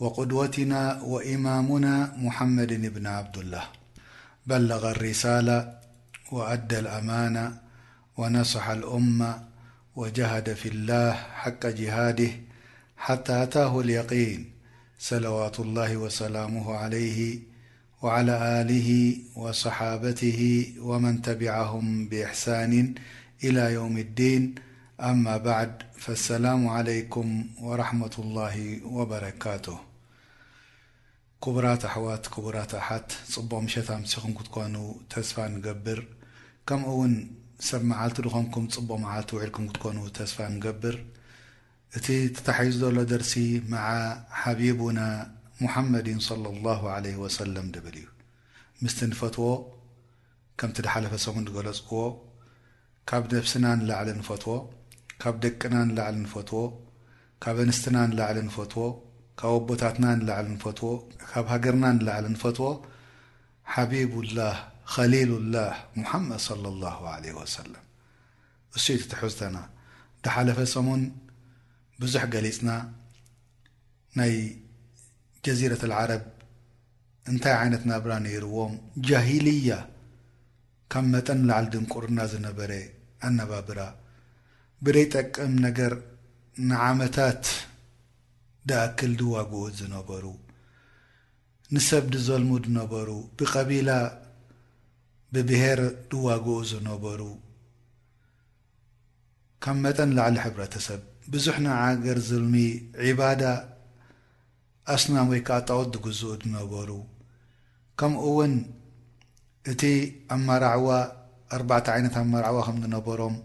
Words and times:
وقدوتنا 0.00 1.02
وإمامنا 1.02 2.12
محمد 2.16 2.72
بن 2.72 3.06
عبد 3.06 3.38
الله 3.38 3.64
بلغ 4.46 4.90
الرسالة 4.90 5.74
وأدى 6.32 6.78
الأمانة 6.78 7.58
ونصح 8.16 8.68
الأمة 8.68 9.42
وجهد 9.96 10.52
في 10.54 10.68
الله 10.68 11.12
حق 11.12 11.66
جهاده 11.66 12.30
حتى 12.96 13.42
أتاه 13.42 13.80
اليقين 13.80 14.50
سلوات 14.98 15.60
الله 15.60 15.96
وسلامه 15.96 16.74
عليه 16.74 17.38
وعلى 18.02 18.60
آله 18.60 19.16
وصحابته 19.36 20.72
ومن 20.80 21.22
تبعهم 21.22 22.08
بإحسان 22.08 22.94
إلى 23.44 23.72
يوم 23.72 23.98
الدين 23.98 24.54
أما 25.00 25.36
بعد 25.36 25.70
فالسلام 25.98 26.68
عليكم 26.68 27.44
ورحمة 27.60 28.14
الله 28.18 28.80
وبركاته 28.86 29.89
ክቡራት 31.44 31.82
ኣሕዋት 31.88 32.24
ክቡራት 32.32 32.72
ኣሓት 32.78 33.08
ፅቡቕ 33.34 33.50
ምሸታ 33.66 33.88
ኣምስኹም 34.00 34.32
ክትኮኑ 34.38 34.74
ተስፋ 35.12 35.36
ንገብር 35.54 36.00
ከምኡ 36.68 36.88
እውን 36.94 37.12
ሰብ 37.68 37.82
መዓልቲ 37.92 38.16
ድኾንኩም 38.26 38.66
ፅቡቕ 38.74 38.90
መዓልቲ 39.04 39.30
ውዒኢልኩም 39.38 39.66
ክትኮኑ 39.70 39.98
ተስፋ 40.18 40.36
ንገብር 40.54 40.96
እቲ 41.98 42.06
እተታሓይዙ 42.26 42.74
ዘሎ 42.84 42.96
ደርሲ 43.14 43.32
መዓ 43.72 43.88
ሓቢቡና 44.42 45.00
ሙሓመድን 45.62 46.20
صለ 46.28 46.44
ኣላሁ 46.54 46.82
ለ 47.06 47.16
ወሰለም 47.24 47.66
ድብል 47.76 47.96
እዩ 48.02 48.06
ምስቲ 48.84 49.00
ንፈትዎ 49.12 49.48
ከምቲ 50.60 50.78
ድሓለፈሰሙን 50.86 51.46
ንገለፅክዎ 51.48 52.02
ካብ 53.10 53.24
ነፍስና 53.36 53.66
ንላዕሊ 53.80 54.10
ንፈትዎ 54.22 54.56
ካብ 55.22 55.36
ደቅና 55.44 55.74
ንላዕሊ 55.88 56.16
ንፈትዎ 56.26 56.64
ካብ 57.44 57.56
ኣንስትና 57.66 57.96
ንላዕሊ 58.10 58.38
ንፈትዎ 58.48 58.88
ካብ 59.40 59.50
ኣቦታትና 59.58 60.06
ንላዓሊ 60.16 60.46
ንፈትዎ 60.54 60.90
ካብ 61.28 61.44
ሃገርና 61.50 61.84
ንላዕሊ 61.96 62.24
ንፈትዎ 62.32 62.70
ሓቢቡላህ 63.74 64.56
ኸሊሉላህ 64.94 65.76
ሙሓመድ 65.98 66.42
ላ 66.82 66.90
ኣላሁ 66.96 67.12
ለ 67.24 67.32
ወሰላም 67.38 67.84
እሱኢ 68.78 68.96
ት 69.02 69.06
ትሑዝተና 69.12 69.56
ብሓለፈ 70.24 70.58
ሰሙን 70.74 71.02
ብዙሕ 72.02 72.22
ገሊፅና 72.34 72.70
ናይ 74.20 74.34
ጀዚረት 75.48 75.84
አልዓረብ 75.88 76.24
እንታይ 77.30 77.54
ዓይነት 77.62 77.84
ናብራ 77.92 78.12
ነይርዎም 78.26 78.74
ጃሂልያ 79.08 79.72
ካብ 80.92 81.06
መጠን 81.16 81.40
ላዓል 81.50 81.68
ድንቁርና 81.76 82.20
ዝነበረ 82.34 82.72
ኣነባብራ 83.28 83.80
ብደይጠቅም 84.84 85.54
ነገር 85.68 85.94
ንዓመታት 86.70 87.42
ደኣክል 88.68 89.12
ድዋግኡ 89.20 89.56
ዝነበሩ 89.80 90.24
ንሰብ 91.74 92.04
ድዘልሙ 92.12 92.50
ዝነበሩ 92.64 93.08
ብቀቢላ 93.38 93.90
ብብሄር 95.34 95.80
ድዋግኡ 96.10 96.56
ዝነበሩ 96.72 97.20
ካብ 99.64 99.76
መጠን 99.84 100.10
ላዕሊ 100.16 100.36
ሕብረተሰብ 100.44 101.00
ብዙሕ 101.32 101.56
ንዓገር 101.66 102.18
ዘልሚ 102.28 102.54
ዒባዳ 103.08 103.42
ኣስናም 104.94 105.26
ወይ 105.32 105.40
ከዓ 105.46 105.58
ጣቑት 105.68 105.90
ዝግዝኡ 105.94 106.30
ዝነበሩ 106.42 106.90
ከምኡ 108.00 108.20
እውን 108.30 108.52
እቲ 109.72 109.82
ኣመራዕዋ 110.34 110.88
ኣርባዕተ 111.56 111.86
ዓይነት 111.94 112.14
ኣመራዕዋ 112.22 112.58
ከም 112.66 112.76
ዝነበሮም 112.84 113.36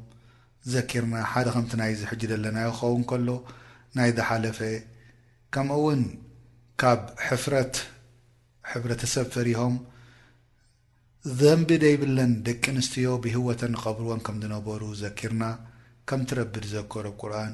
ዘኪርና 0.74 1.16
ሓደ 1.32 1.48
ከምቲ 1.56 1.72
ናይ 1.82 1.92
ዝሕጅ 2.02 2.22
ዘለናዮ 2.32 2.70
ክኸውን 2.78 3.04
ከሎ 3.12 3.28
ናይ 3.98 4.10
ዝሓለፈ 4.20 4.60
ከምኡ 5.56 5.76
እውን 5.82 6.02
ካብ 6.82 7.02
ሕፍረት 7.26 7.76
ሕብረተሰብ 8.70 9.28
ፈሪሆም 9.36 9.76
ዘንቢ 11.40 11.70
ደይብለን 11.84 12.32
ደቂ 12.48 12.64
ኣንስትዮ 12.74 13.12
ብህወተን 13.24 13.72
ንቐብርዎን 13.76 14.22
ከም 14.28 14.38
ዝነበሩ 14.44 14.82
ዘኪርና 15.02 15.44
ከምት 16.12 16.32
ረቢድ 16.40 16.66
ዝዘከሮ 16.72 17.06
ብቁርን 17.14 17.54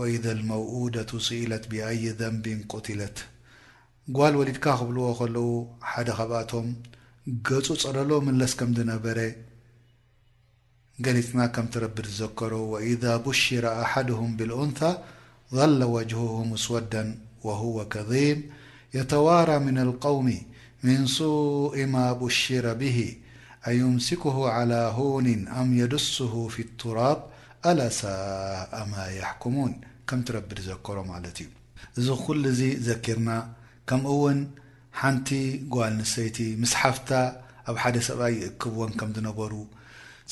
ወኢደ 0.00 0.24
ልመውኡደቱ 0.38 1.10
ስኢለት 1.26 1.66
ብኣዪ 1.74 2.00
ዘንቢን 2.22 2.60
ቆቲለት 2.72 3.20
ጓል 4.16 4.34
ወሊድካ 4.40 4.66
ክብልዎ 4.80 5.06
ከለዉ 5.20 5.48
ሓደ 5.92 6.08
ኻብኣቶም 6.18 6.66
ገጹ 7.50 7.66
ጸለሎ 7.84 8.10
መለስ 8.30 8.52
ከም 8.60 8.72
ዝነበረ 8.80 9.18
ገሊፅና 11.06 11.40
ከምእትረብድ 11.54 12.06
ዝዘከሮ 12.14 12.52
ወኢዳ 12.74 13.04
ቡሽራ 13.26 13.66
ኣሓድሁም 13.84 14.34
ብልእንታ 14.40 14.80
ظለ 15.56 15.80
ወጅሁሁም 15.96 16.50
ስ 16.66 16.68
ወደን 16.76 17.08
ه 17.60 17.84
ከዚም 17.92 18.40
የተዋራ 18.96 19.50
ምና 19.64 19.78
ልقውሚ 19.88 20.28
ምን 20.84 21.00
ሱኢ 21.16 21.78
ማ 21.94 22.04
ብሽረ 22.20 22.66
ብሂ 22.80 22.98
ኣዩምስኩሁ 23.68 24.36
عላى 24.56 24.80
ሆኒን 24.98 25.40
ኣም 25.58 25.68
የድስሁ 25.80 26.32
ፊ 26.54 26.64
ቱራብ 26.80 27.20
ኣላ 27.70 27.80
ሳኣማ 28.00 28.92
ያሕኩሙን 29.20 29.72
ከም 30.08 30.20
ትረቢ 30.26 30.50
ዝዘከሮ 30.64 30.98
ማለት 31.12 31.36
እዩ 31.44 31.48
እዚ 31.98 32.06
ኩሉ 32.24 32.42
ዙ 32.58 32.70
ዘኪርና 32.88 33.30
ከምውን 33.90 34.38
ሓንቲ 35.00 35.28
ጓል 35.74 35.92
ንሰይቲ 36.02 36.38
ምስሓፍታ 36.62 37.10
ኣብ 37.70 37.76
ሓደ 37.82 37.96
ሰብኣይ 38.08 38.32
ይእክብዎን 38.42 38.92
ከምዝነበሩ 39.00 39.52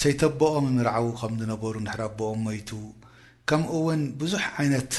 ሰይተብኦም 0.03 0.66
ምርዓዊ 0.77 1.06
ከም 1.21 1.34
ዝነበሩ 1.43 1.75
ንሕረቦኦም 1.87 2.41
ሞይቱ 2.47 2.71
ከምኡውን 3.50 4.00
ብዙሕ 4.21 4.44
ዓይነት 4.62 4.91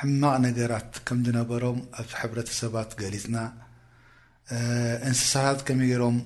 ሕمቕ 0.00 0.32
ነገራት 0.46 0.90
ከምነበሮም 1.06 1.78
ኣብ 2.00 2.10
حብረ 2.18 2.38
ሰባት 2.60 2.90
ገلፅና 3.00 3.36
اንስሳት 5.08 5.58
ከم 5.68 5.80
ሮም 6.02 6.16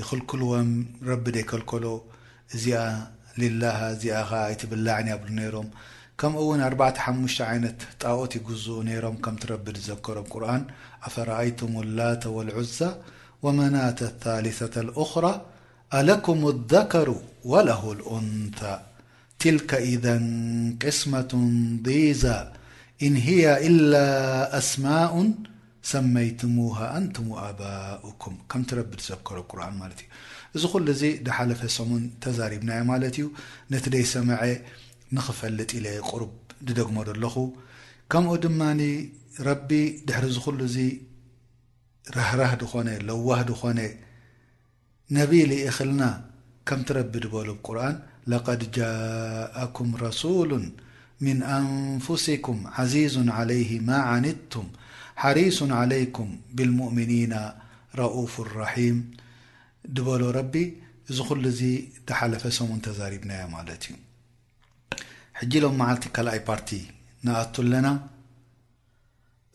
يኽلقልዎም 0.00 0.70
ረቢ 1.10 1.24
ደكልከሎ 1.36 1.84
እዚኣ 2.54 2.80
لله 3.42 3.78
ዚኣ 4.02 4.18
تብላعن 4.60 5.06
ያብلو 5.14 5.36
ነሮም 5.40 5.68
ከምኡ 6.20 6.40
ውን 6.48 6.60
ኣبع 6.68 6.88
ሓሙሽተ 7.04 7.38
عይነት 7.50 7.78
ጣقቲ 8.02 8.32
يጉዝء 8.40 8.78
ነሮም 8.88 9.16
ከም 9.24 9.34
ረቢ 9.52 9.66
ዘكሮ 9.88 10.16
ቁرን 10.32 10.62
افرأيቱم 11.08 11.72
الላاተ 11.84 12.22
والعزة 12.36 12.90
وመناة 13.44 13.98
الثالثة 14.10 14.74
الأخرى 14.84 15.32
ኣلكم 15.98 16.38
الذكሩ 16.52 17.08
وله 17.52 17.82
الأنثى 17.96 18.74
ትልከ 19.44 19.70
ኢذ 19.92 20.04
ቅስመةን 20.82 21.44
ضዛ 21.86 22.24
እን 23.06 23.14
ህያ 23.26 23.44
ኢላ 23.68 23.92
ኣስማኡን 24.58 25.30
ሰመይትሙሃ 25.92 26.76
ኣንትም 26.98 27.28
ኣባኡኩም 27.46 28.34
ከምቲ 28.52 28.68
ረቢ 28.80 28.90
ዝዘብከሩብቁርን 29.04 29.74
ማለት 29.80 30.00
እዩ 30.04 30.10
እዚ 30.56 30.62
ኩሉ 30.74 30.86
እዙ 30.94 31.02
ደሓለፈ 31.28 31.60
ሰሙን 31.78 32.04
ተዛሪብናዮ 32.26 32.80
ማለት 32.92 33.16
እዩ 33.20 33.26
ነቲ 33.72 33.84
ደይ 33.94 34.04
ሰመዐ 34.12 34.40
ንክፈልጥ 35.18 35.70
ኢለ 35.78 35.88
ቁርብ 36.10 36.32
ድደግሞ 36.68 36.96
ደለኹ 37.10 37.34
ከምኡ 38.14 38.32
ድማኒ 38.46 38.80
ረቢ 39.50 39.68
ድሕሪ 40.10 40.26
ዝ 40.36 40.44
ኩሉ 40.46 40.60
እዙ 40.70 40.78
ራህራህ 42.18 42.54
ድኾነ 42.62 42.88
ለዋህ 43.08 43.42
ድኾነ 43.50 43.80
ነቢ 45.18 45.32
ሊእኽልና 45.52 46.02
ከምቲ 46.68 46.88
ረቢ 47.00 47.12
ድበሉብቁርኣን 47.26 47.94
ለቀድ 48.30 48.62
ጃእኩም 48.76 49.90
ረስሉ 50.06 50.50
ምን 51.24 51.38
ኣንፍስኩም 51.56 52.60
ዓዚዙ 52.82 53.14
ዓለይህ 53.38 53.70
ማ 53.88 53.98
ዓኒድቱም 54.12 54.68
ሓሪስ 55.22 55.58
ዓለይኩም 55.80 56.30
ብልሙእምኒና 56.58 57.34
ረፍ 58.00 58.34
ራሒም 58.60 58.98
ድበሎ 59.96 60.22
ረቢ 60.38 60.54
እዚ 61.10 61.18
ኩሉ 61.28 61.44
እዙ 61.52 61.60
ዝሓለፈ 62.08 62.42
ሰሙን 62.58 62.80
ተዛሪብናዮ 62.86 63.42
ማለት 63.56 63.82
እዩ 63.90 63.94
ሕጂ 65.40 65.52
ሎም 65.64 65.74
መዓልቲ 65.80 66.04
ካልኣይ 66.16 66.40
ፓርቲ 66.48 66.70
ንኣቱ 67.26 67.54
ኣለና 67.64 67.88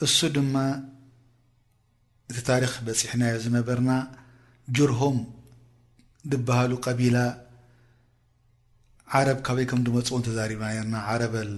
እሱ 0.05 0.17
ድማ 0.35 0.55
እቲ 2.31 2.37
ታሪክ 2.49 2.73
በፂሕናዮ 2.87 3.35
ዝነበርና 3.45 3.89
ጅርሁም 4.77 5.17
ዝበሃሉ 6.31 6.71
ቀቢላ 6.87 7.17
ዓረብ 9.15 9.37
ካበይ 9.47 9.65
ከም 9.71 9.81
ዲመፁዎን 9.87 10.23
ተዛሪብና 10.27 10.69
ርና 10.83 10.95
ዓረበል 11.09 11.51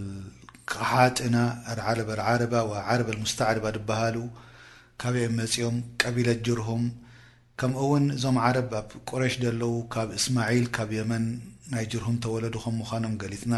ካሓጥና 0.72 1.38
ኣዓረበል 1.74 2.20
ዓርባ 2.30 2.54
ወዓረበል 2.72 3.18
ሙስተዓድባ 3.22 3.66
ድበሃሉ 3.78 4.18
ካብኦም 5.02 5.34
መፂኦም 5.40 5.78
ቀቢለት 6.02 6.40
ጅርሁም 6.48 6.84
ከምኡውን 7.62 8.06
እዞም 8.18 8.38
ዓረብ 8.48 8.74
ኣብ 8.82 8.90
ቁረሽ 9.12 9.34
ዘለው 9.46 9.74
ካብ 9.96 10.12
እስማዒል 10.20 10.68
ካብ 10.76 10.92
የመን 10.98 11.26
ናይ 11.72 11.86
ጅርሁም 11.94 12.18
ተወለዱ 12.26 12.56
ከም 12.66 12.76
ምዃኖም 12.82 13.16
ገሊፅና 13.24 13.56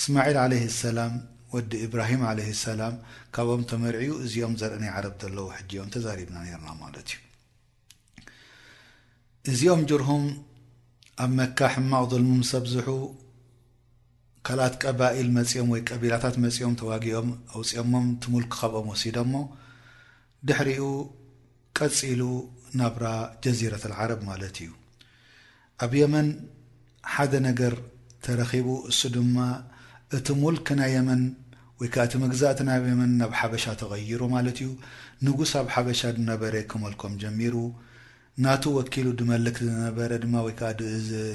እስማዒል 0.00 0.38
ዓለይ 0.44 0.62
ሰላም 0.84 1.14
ወዲ 1.56 1.72
እብራሂም 1.88 2.22
ዓለ 2.30 2.38
ሰላም 2.66 2.94
ካብኦም 3.34 3.64
ተመሪዕኡ 3.72 4.14
እዚኦም 4.26 4.54
ዘርአነይ 4.62 4.92
ዓረብ 4.98 5.16
ዘለው 5.24 5.48
ሕጂኦም 5.56 5.90
ተዛሪብና 5.96 6.36
ነርና 6.52 6.70
ማለት 6.84 7.08
እዩ 7.16 7.20
እዚኦም 9.54 9.82
ጅርሁም 9.90 10.24
ኣብ 11.24 11.32
መካ 11.40 11.58
ሕማቕ 11.76 12.02
ዘልሙም 12.14 12.40
ሰብዝሑ 12.52 12.88
ካልኣት 14.46 14.74
ቀባኢል 14.84 15.28
መፂኦም 15.36 15.68
ወይ 15.74 15.80
ቀቢላታት 15.90 16.34
መፂኦም 16.44 16.74
ተዋጊኦም 16.80 17.28
ኣውፅኦሞም 17.56 18.06
እቲ 18.14 18.24
ሙልክ 18.32 18.50
ኸብኦም 18.60 18.88
ወሲዶሞ 18.92 19.32
ድሕሪኡ 20.48 20.82
ቀፂሉ 21.78 22.20
ናብራ 22.80 23.04
ጀዚረት 23.44 23.84
ዓረብ 23.98 24.20
ማለት 24.30 24.56
እዩ 24.64 24.70
ኣብ 25.86 25.92
የመን 26.00 26.28
ሓደ 27.14 27.32
ነገር 27.48 27.74
ተረኺቡ 28.26 28.68
እሱ 28.90 29.00
ድማ 29.16 29.38
እቲ 30.18 30.26
ሙልክ 30.42 30.68
ናይ 30.80 30.92
የመን 30.96 31.22
ወይከዓ 31.80 32.04
እቲ 32.08 32.14
መግዛእቲ 32.26 32.60
ናብ 32.70 32.84
የመን 32.90 33.10
ናብ 33.22 33.32
ሓበሻ 33.40 33.64
ተቐይሩ 33.80 34.20
ማለት 34.36 34.58
እዩ 34.64 34.70
ንጉስ 35.28 35.52
ኣብ 35.62 35.66
ሓበሻ 35.76 36.00
ዝነበረ 36.18 36.54
ከመልኮም 36.72 37.14
ጀሚሩ 37.24 37.56
ናቱ 38.44 38.62
ወኪሉ 38.78 39.08
ድመልክ 39.22 39.56
ዝነበረ 39.68 40.12
ድማ 40.26 40.36
ወይከዓ 40.48 40.70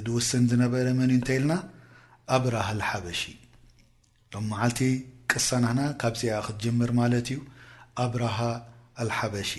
ድውስን 0.07 0.45
ዝነበረ 0.53 0.87
መን 0.99 1.09
እዩ 1.13 1.17
እንተይኢልና 1.19 1.53
ኣብረሃ 2.35 2.67
ልሓበሺ 2.79 3.21
ሎም 4.33 4.45
መዓልቲ 4.51 4.79
ቅሳ 5.31 5.47
ናና 5.63 5.79
ካብዚኣ 6.01 6.37
ክትጅምር 6.47 6.91
ማለት 6.99 7.27
እዩ 7.33 7.39
ኣብራሃ 8.03 8.37
ኣልሓበሺ 9.03 9.51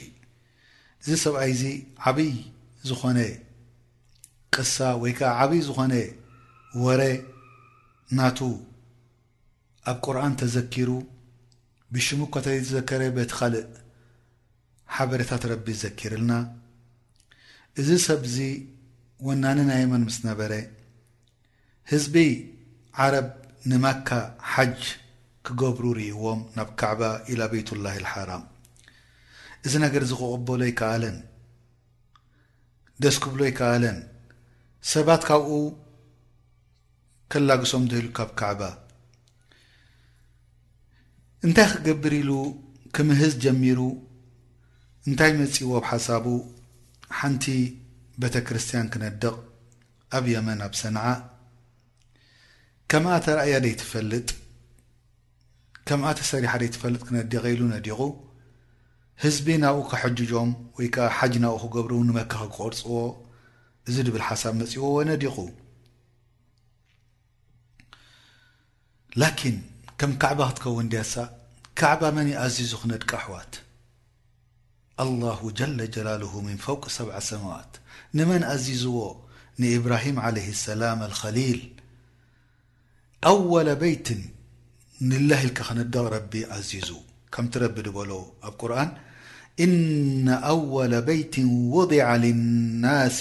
እዚ 1.03 1.11
ሰብኣይ 1.25 1.51
እዚ 1.55 1.63
ዓብይ 2.11 2.31
ዝኾነ 2.89 3.19
ቅሳ 4.55 4.77
ወይ 5.03 5.13
ከዓ 5.19 5.29
ዓብይ 5.45 5.61
ዝኾነ 5.69 5.95
ወረ 6.85 7.03
ናቱ 8.19 8.39
ኣብ 9.91 9.99
ቁርኣን 10.07 10.35
ተዘኪሩ 10.41 10.91
ብሽሙኳ 11.95 12.33
ተ 12.47 12.49
ተዘከረ 12.67 13.03
በቲ 13.17 13.31
ኻልእ 13.39 13.67
ሓበሬታት 14.97 15.43
ረቢ 15.53 15.67
ዝዘኪርልና 15.79 16.33
እዚ 17.81 17.89
ሰብዚ 18.09 18.37
ወናኒ 19.27 19.59
ናየመን 19.71 20.03
ምስ 20.09 20.19
ነበረ 20.29 20.53
ህዝቢ 21.91 22.17
ዓረብ 23.05 23.27
ንማካ 23.71 24.09
ሓጅ 24.53 24.83
ክገብሩ 25.47 25.85
ርእዎም 25.99 26.41
ናብ 26.57 26.71
ካዕባ 26.81 27.03
ኢላ 27.33 27.41
ቤይትላሂ 27.53 27.97
ልሓራም 28.05 28.45
እዚ 29.67 29.73
ነገር 29.85 30.03
እዚ 30.07 30.13
ክቕበሎ 30.21 30.61
ኣይከኣለን 30.69 31.17
ደስ 33.05 33.17
ክብሎ 33.25 33.41
ኣይከኣለን 33.49 33.99
ሰባት 34.93 35.23
ካብኡ 35.29 35.53
ከላግሶም 37.33 37.85
እተል 37.89 38.07
ካብ 38.19 38.31
ካዕባ 38.41 38.63
እንታይ 41.47 41.69
ክገብር 41.75 42.15
ኢሉ 42.21 42.31
ክምህዝ 42.95 43.33
ጀሚሩ 43.45 43.81
እንታይ 45.09 45.33
መፂዎኣብ 45.41 45.85
ሓሳቡ 45.91 46.27
ሓንቲ 47.19 47.45
ቤተ 48.23 48.35
ክርስትያን 48.47 48.91
ክነድቕ 48.95 49.35
ኣብ 50.17 50.25
የመን 50.35 50.59
ኣብ 50.67 50.75
ሰንዓ 50.81 51.03
ከምኣተ 52.93 53.27
ረእያ 53.39 53.57
ደይትፈልጥ 53.65 54.27
ከምኣተ 55.89 56.19
ሰሪሓ 56.31 56.51
ደይትፈልጥ 56.63 57.01
ክነዲቀኢሉ 57.09 57.61
ነዲቑ 57.75 58.01
ህዝቢ 59.25 59.47
ናብኡ 59.63 59.81
ከሐጅጆም 59.91 60.51
ወይ 60.77 60.87
ከዓ 60.95 61.07
ሓጅ 61.19 61.35
ናብኡ 61.45 61.61
ክገብሩ 61.63 61.93
ንመካኺ 62.09 62.45
ግቖርፅዎ 62.53 62.93
እዚ 63.89 63.97
ድብል 64.07 64.25
ሓሳብ 64.29 64.53
መጺእዎዎ 64.61 64.93
ነዲቑ 65.13 65.37
ላኪን 69.23 69.57
ከም 70.01 70.13
ከዕባ 70.23 70.41
ክትከውን 70.51 70.91
ድያሳ 70.93 71.13
ካዕባ 71.79 72.03
መን 72.17 72.29
ይኣዚዙ 72.35 72.73
ክነድቃ 72.83 73.11
ኣሕዋት 73.23 73.53
ኣላሁ 75.05 75.41
ጀለ 75.59 75.79
ጀላልሁ 75.95 76.33
ምን 76.47 76.59
ፈውቂ 76.65 76.83
ሰብዓ 76.99 77.15
ሰማዋት 77.31 77.73
ንመን 78.19 78.43
ኣዚዝዎ 78.55 78.97
ንኢብራሂም 79.61 80.19
ለይህ 80.39 80.57
ሰላም 80.69 80.99
አልኸሊል 81.09 81.61
أወل 83.29 83.69
በيት 83.81 84.09
ንላ 85.09 85.31
ኢልካ 85.47 85.59
ክነደቕ 85.69 86.05
ረቢ 86.15 86.33
ኣዚዙ 86.57 86.91
ከምቲ 87.35 87.53
ረቢ 87.63 87.75
ድበሎ 87.87 88.11
ኣብ 88.49 88.55
ቁርን 88.61 88.91
إነ 89.65 90.27
أወل 90.53 90.93
በيት 91.09 91.35
وضع 91.77 92.07
للናس 92.25 93.19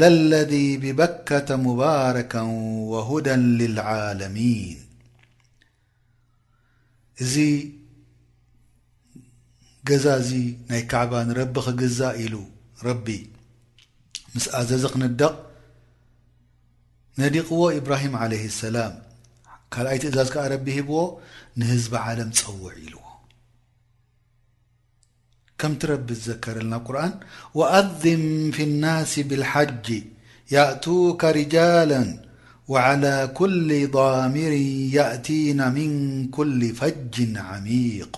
لለذي 0.00 0.66
ብበكة 0.82 1.48
مባረካ 1.66 2.32
وሁዳ 2.92 3.26
للعለሚيን 3.60 4.80
እዚ 7.22 7.34
ገዛ 9.88 10.06
እዚ 10.22 10.30
ናይ 10.70 10.82
ከዕባ 10.90 11.12
ንረቢ 11.28 11.54
ክግዛ 11.66 11.98
ኢሉ 12.24 12.34
ረቢ 12.88 13.06
ምስ 14.34 14.44
ኣዘዚ 14.58 14.82
ክንደቕ 14.92 15.34
ነዲ 17.22 17.34
ቕዎ 17.48 17.62
إብራهም 17.80 18.14
عليه 18.22 18.44
السላም 18.52 18.94
ካልኣይ 19.74 19.98
ትእዛዝ 20.02 20.28
ከዓ 20.34 20.42
ረቢ 20.54 20.66
ሂብዎ 20.78 20.96
ንህዝቢ 21.60 21.92
ዓለም 22.08 22.30
ፀውዕ 22.40 22.72
ኢልዎ 22.84 23.04
ከምቲ 25.60 25.80
ረቢ 25.92 26.08
ዝከረልና 26.24 26.74
قርን 26.86 27.12
وأذ 27.58 28.04
في 28.56 28.62
الናس 28.68 29.12
ብالሓጅ 29.28 29.86
يأتوك 30.56 31.22
رጃالا 31.40 32.02
وعلى 32.72 33.14
كل 33.38 33.68
ظሚር 33.96 34.52
يأتيና 34.98 35.60
من 35.78 35.90
كل 36.36 36.60
ፈጅ 36.80 37.14
عሚيق 37.48 38.14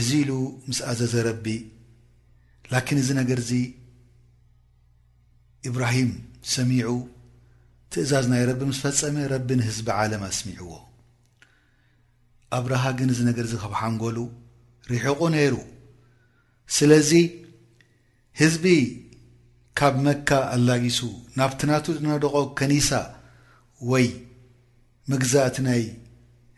እዚ 0.00 0.08
ኢሉ 0.22 0.30
ምስ 0.68 0.78
ኣዘዘ 0.90 1.14
ረቢ 1.28 1.46
لكን 2.72 2.96
እዚ 3.02 3.08
ነገር 3.20 3.38
እዚ 3.44 3.52
إብራሂም 5.68 6.12
ሰሚዑ 6.54 6.88
ትእዛዝ 7.94 8.26
ናይ 8.32 8.42
ረቢ 8.48 8.60
ምስ 8.70 8.78
ፈፀመ 8.84 9.16
ረቢ 9.34 9.48
ንህዝቢ 9.60 9.88
ዓለም 10.00 10.22
ኣስሚዑዎ 10.30 10.74
ኣብ 12.56 12.64
ረሃ 12.72 12.84
ግን 12.98 13.08
እዚ 13.12 13.20
ነገርእዚ 13.28 13.54
ከብሓንጎሉ 13.62 14.18
ሪሕቑ 14.90 15.20
ነይሩ 15.34 15.56
ስለዚ 16.76 17.10
ህዝቢ 18.40 18.64
ካብ 19.78 19.94
መካ 20.06 20.30
ኣላጊሱ 20.56 21.00
ናብቲ 21.38 21.60
ናቱ 21.70 21.86
ዝነደቆ 21.96 22.34
ከኒሳ 22.58 22.90
ወይ 23.92 24.06
መግዛእቲ 25.14 25.56
ናይ 25.68 25.82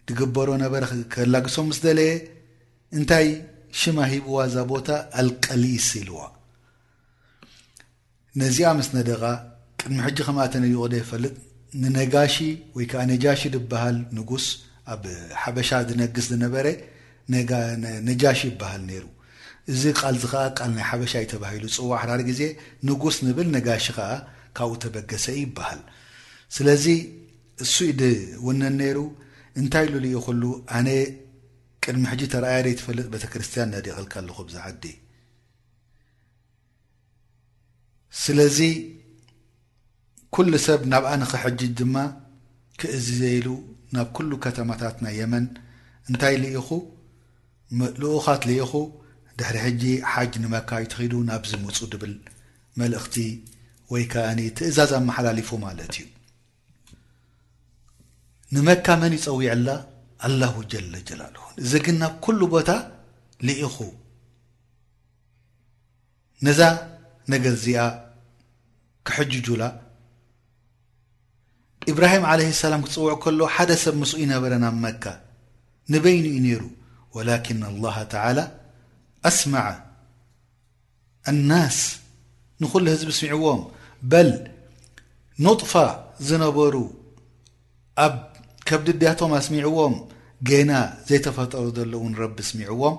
ድግበሮ 0.08 0.48
ነበረ 0.64 0.82
ከላግሶም 1.14 1.66
ምስ 1.70 1.78
ደለየ 1.86 2.12
እንታይ 2.98 3.28
ሽማ 3.80 3.98
ሂብዋእዛ 4.12 4.56
ቦታ 4.74 4.88
ኣልቀሊ 5.22 5.64
ይስ 5.76 5.88
ኢልዋ 6.00 6.18
ነዚኣ 8.42 8.68
ምስ 8.80 8.88
ነደቃ 8.98 9.22
ቅድሚ 9.82 9.98
ሕጂ 10.06 10.18
ከምኣእ 10.26 10.48
ተነይቑ 10.54 10.80
ደ 10.92 10.96
ፈልጥ 11.08 11.32
ንነጋሺ 11.82 12.34
ወይ 12.76 12.84
ከዓ 12.90 13.00
ነጃሽ 13.10 13.40
ድበሃል 13.54 13.96
ንጉስ 14.16 14.44
ኣብ 14.92 15.02
ሓበሻ 15.42 15.68
ዝነግስ 15.88 16.26
ዝነበረ 16.32 16.66
ነጃሽ 18.08 18.40
ይበሃል 18.50 18.82
ነይሩ 18.90 19.04
እዚ 19.72 19.82
ቃል 20.00 20.14
ዚ 20.22 20.30
ከዓ 20.34 20.44
ቃል 20.58 20.70
ናይ 20.76 20.84
ሓበሻ 20.90 21.12
እዩ 21.22 21.28
ተባሂሉ 21.32 21.64
ፅዋሕ 21.76 22.00
ዳሪ 22.10 22.20
ግዜ 22.30 22.40
ንጉስ 22.88 23.16
ንብል 23.26 23.48
ነጋሺ 23.56 23.84
ከዓ 23.98 24.10
ካብኡ 24.58 24.74
ተበገሰ 24.84 25.26
ይበሃል 25.42 25.82
ስለዚ 26.56 26.84
እሱ 27.64 27.74
ኢድ 27.90 28.02
ውነን 28.46 28.74
ነይሩ 28.82 28.98
እንታይ 29.60 29.86
ሉል 29.92 30.06
ዩ 30.14 30.22
ክሉ 30.26 30.42
ኣነ 30.78 30.88
ቅድሚ 31.84 32.02
ሕጂ 32.12 32.22
ተረኣያ 32.32 32.58
ደ 32.66 32.70
ትፈልጥ 32.80 33.06
ቤተ 33.12 33.24
ክርስትያን 33.34 33.70
ነድ 33.74 33.86
ይቕልካ 33.92 34.14
ኣለኹ 34.22 34.38
ብዛዓዲ 34.48 34.84
ስለዚ 38.24 38.58
ኩሉ 40.36 40.52
ሰብ 40.64 40.80
ናብኣን 40.90 41.22
ኽሕጅጅ 41.30 41.72
ድማ 41.78 41.94
ክእዝዘኢሉ 42.80 43.46
ናብ 43.94 44.06
ኩሉ 44.16 44.30
ከተማታት 44.44 44.96
ናይ 45.04 45.14
የመን 45.20 45.46
እንታይ 46.08 46.34
ልኢኹ 46.42 46.68
ልኡኻት 48.02 48.42
ልኢኹ 48.50 48.72
ድሕሪ 49.38 49.56
ሕጂ 49.64 49.82
ሓጅ 50.12 50.32
ንመካ 50.44 50.70
ይትኽዱ 50.84 51.12
ናብዝምፁ 51.28 51.76
ድብል 51.92 52.14
መልእኽቲ 52.80 53.16
ወይ 53.92 54.04
ከዓኒ 54.12 54.40
ትእዛዝ 54.58 54.92
ኣመሓላሊፉ 55.00 55.50
ማለት 55.66 55.92
እዩ 56.00 56.06
ንመካ 58.54 58.86
መን 59.02 59.14
ይፀዊዐላ 59.18 59.68
አላሁ 60.28 60.54
ጀለ 60.72 60.94
ጀላልን 61.10 61.52
እዚ 61.64 61.72
ግን 61.86 61.96
ናብ 62.04 62.14
ኩሉ 62.26 62.40
ቦታ 62.56 62.70
ልኢኹ 63.48 63.76
ነዛ 66.46 66.60
ነገር 67.32 67.54
እዚኣ 67.60 67.80
ክሕጅጁላ 69.08 69.62
ኢብራሂም 71.90 72.24
ዓለ 72.32 72.40
ሰላም 72.64 72.82
ክፅውዕ 72.86 73.14
ከሎ 73.22 73.40
ሓደ 73.54 73.70
ሰብ 73.84 73.94
ምስኡ 74.02 74.18
ይነበረናብ 74.24 74.74
መካ 74.84 75.04
ንበይኒ 75.92 76.26
እዩ 76.32 76.36
ነይሩ 76.46 76.62
ወላኪን 77.16 77.60
ላሃ 77.84 77.96
ተላ 78.12 78.38
ኣስማዐ 79.30 79.66
ኣናስ 81.32 81.78
ንኩሉ 82.62 82.84
ህዝቢ 82.94 83.08
እስሚዕዎም 83.14 83.62
በል 84.12 84.30
ኑጥፋ 85.46 85.72
ዝነበሩ 86.28 86.74
ኣብ 88.06 88.14
ከብዲድያቶም 88.70 89.32
ኣስሚዕዎም 89.40 89.94
ገና 90.50 90.70
ዘይተፈጠሩ 91.08 91.66
ዘሎ 91.78 91.92
እውን 92.00 92.12
ረቢ 92.22 92.36
እስሚዕዎም 92.46 92.96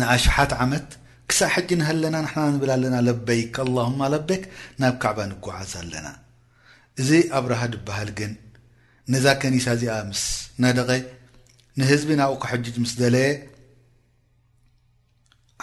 ንኣሸሓት 0.00 0.52
ዓመት 0.64 0.88
ክሳብ 1.30 1.50
ሕጂ 1.54 1.70
ንሃለና 1.80 2.16
ንሓና 2.26 2.46
ንብል 2.56 2.70
ኣለና 2.76 2.96
ለበይክ 3.08 3.56
ኣላሁማ 3.66 4.00
ለበክ 4.14 4.42
ናብ 4.82 4.94
ከዕባ 5.02 5.18
ንጓዓዝ 5.32 5.72
ኣለና 5.82 6.06
እዚ 7.02 7.10
ኣብረሃ 7.38 7.62
ድበሃል 7.72 8.10
ግን 8.18 8.32
ነዛ 9.12 9.26
ከኒሳ 9.42 9.66
እዚኣ 9.76 9.94
ምስ 10.08 10.22
ነደቀ 10.62 10.90
ንህዝቢ 11.78 12.08
ናብኡ 12.20 12.36
ኩሕጅጅ 12.42 12.76
ምስ 12.82 12.92
ዘለየ 13.00 13.28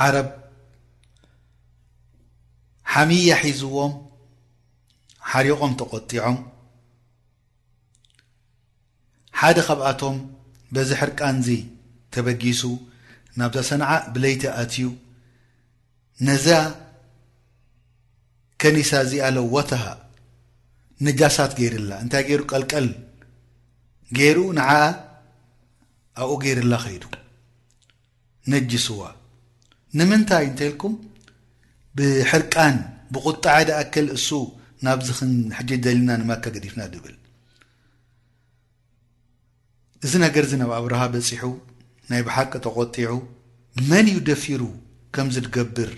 ዓረብ 0.04 0.28
ሓሚያ 2.94 3.34
ሒዝዎም 3.44 3.94
ሓሪቖም 5.32 5.72
ተቆጢዖም 5.80 6.38
ሓደ 9.40 9.58
ካብኣቶም 9.68 10.18
በዚ 10.76 10.90
ሕርቃንዚ 11.02 11.48
ተበጊሱ 12.14 12.64
ናብዛ 13.40 13.60
ሰንዓ 13.70 13.90
ብለይቲ 14.16 14.44
ኣትዩ 14.62 14.86
ነዛ 16.28 16.48
ከኒሳ 18.62 18.92
እዚኣ 19.06 19.24
ለወታሃ 19.36 19.84
ነጃሳት 21.06 21.52
ገይርላ 21.60 21.92
እንታይ 22.04 22.24
ገይሩ 22.28 22.42
ቀልቀል 22.52 22.88
ገይሩ 24.18 24.38
ንዓ 24.60 24.70
ኣብኡ 26.22 26.32
ገይርላ 26.44 26.74
ኸይዱ 26.86 27.04
ነጅስዋ 28.54 29.02
ንምንታይ 30.00 30.46
እንተይ 30.50 30.70
ኢልኩም 30.72 30.94
ብሕርቃን 31.98 32.76
ብቁጣዓ 33.14 33.58
ድ 33.68 33.72
ኣክል 33.82 34.08
እሱ 34.18 34.30
ናብዚ 34.86 35.08
ክንሕጅጅ 35.20 35.82
ዘሊልና 35.86 36.12
ንመካ 36.22 36.44
ገዲፍና 36.56 36.82
ድብል 36.94 37.16
እዚ 40.06 40.14
ነገር 40.26 40.44
እዚ 40.48 40.54
ናብ 40.62 40.72
ኣብርሃ 40.80 41.02
በፂሑ 41.14 41.44
ናይ 42.10 42.22
ብሓቂ 42.28 42.52
ተቆጢዑ 42.66 43.14
መን 43.90 44.08
እዩ 44.12 44.18
ደፊሩ 44.30 44.62
ከምዝትገብር 45.16 45.92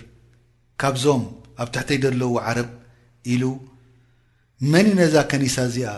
ካብዞም 0.80 1.22
ኣብ 1.62 1.68
ትሕተይ 1.74 1.98
ዘለዎ 2.04 2.34
ዓረብ 2.48 2.68
ኢሉ 3.32 3.42
መኒ 4.72 4.86
እነዛ 4.94 5.14
ከኒሳ 5.30 5.56
እዚኣ 5.68 5.90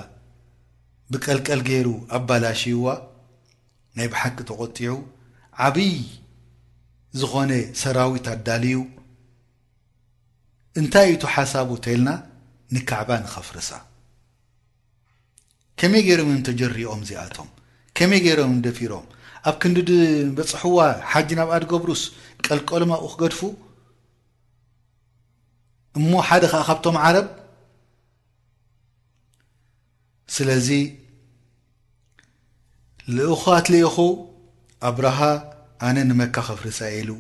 ብቀልቀል 1.12 1.61
ገይሩ 1.69 1.88
ኣባላሽይዋ 2.17 2.87
ናይ 3.99 4.09
ብሓቂ 4.12 4.37
ተቖጢዑ 4.49 4.95
ዓብይ 5.67 5.93
ዝኾነ 7.21 7.52
ሰራዊት 7.83 8.26
ኣዳልዩ 8.35 8.81
እንታይ 10.81 11.09
እቱ 11.14 11.23
ሓሳቡ 11.35 11.71
ተልና 11.85 12.09
ንካዕባ 12.75 13.11
ንኸፍርሳ 13.25 13.71
ከመይ 15.81 16.02
ገይሮም 16.09 16.31
እንተጀሪኦም 16.37 17.00
እዚኣቶም 17.07 17.49
ከመይ 17.97 18.21
ገይሮም 18.29 18.52
እንደፊሮም 18.59 19.07
ኣብ 19.49 19.55
ክንዲዲ 19.62 19.90
በፅሕዋ 20.38 20.79
ሓጂ 21.12 21.29
ናብኣድገብሩስ 21.38 22.02
ቀልቀሎም 22.47 22.90
ኣብኡ 22.97 23.07
ክገድፉ 23.14 23.40
እሞ 25.99 26.11
ሓደ 26.29 26.43
ከዓ 26.52 26.62
ካብቶም 26.71 26.97
ዓረብ 27.05 27.29
ስለዚ 30.35 30.69
ልእኾትልኢኹ 33.17 33.97
ኣብረሃ 34.89 35.19
ኣነ 35.87 35.97
ንመካ 36.11 36.37
ኸፍርሳ 36.49 36.79
ኢሉ 36.99 37.11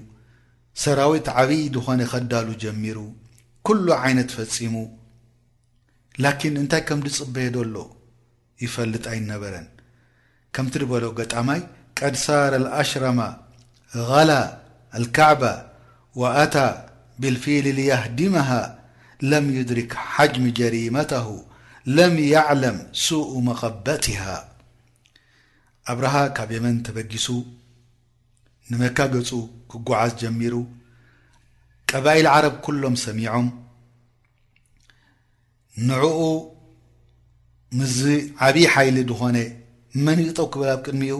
ሰራዊት 0.82 1.28
ዓብዪ 1.40 1.60
ድኾነ 1.74 2.00
ኸዳሉ 2.12 2.48
ጀሚሩ 2.62 2.98
ኵሉ 3.68 3.86
ዓይነት 4.04 4.30
ፈጺሙ 4.36 4.74
ላኪን 6.24 6.54
እንታይ 6.62 6.82
ከምዲጽበየ 6.88 7.48
ደሎ 7.56 7.76
ይፈልጥ 8.64 9.04
ኣይነበረን 9.12 9.66
ከምቲ 10.56 10.74
ድበሎ 10.82 11.04
ገጣማይ 11.18 11.60
ቀድሳር 11.98 12.52
ልኣሽረማ 12.64 13.20
ġላ 14.08 14.30
አልከዕባ 14.98 15.42
ዋኣታ 16.20 16.54
ብልፊሊ 17.22 17.66
ልያህዲመሃ 17.78 18.50
ለም 19.30 19.46
ዩድሪክ 19.58 19.92
ሓጅሚ 20.14 20.44
ጀሪመታሁ 20.60 21.26
ለም 21.96 22.14
ያዕለም 22.32 22.76
ሱኡ 23.04 23.30
መኸበቲሃ 23.46 24.22
ኣብርሃ 25.92 26.14
ካብ 26.36 26.50
የመን 26.54 26.76
ተበጊሱ 26.86 27.26
ንመካገፁ 28.70 29.30
ክጓዓዝ 29.70 30.12
ጀሚሩ 30.22 30.54
ቀባኢል 31.92 32.26
ዓረብ 32.32 32.56
ኵሎም 32.66 32.96
ሰሚዖም 33.04 33.46
ንዕኡ 35.88 36.20
ምዝ 37.78 37.96
ዓብዪ 38.48 38.64
ሓይሊ 38.74 38.96
ድኾነ 39.10 39.36
መኒእጠው 40.06 40.46
ክብልብ 40.54 40.80
ቅድሚ 40.86 41.02
ኡ 41.16 41.18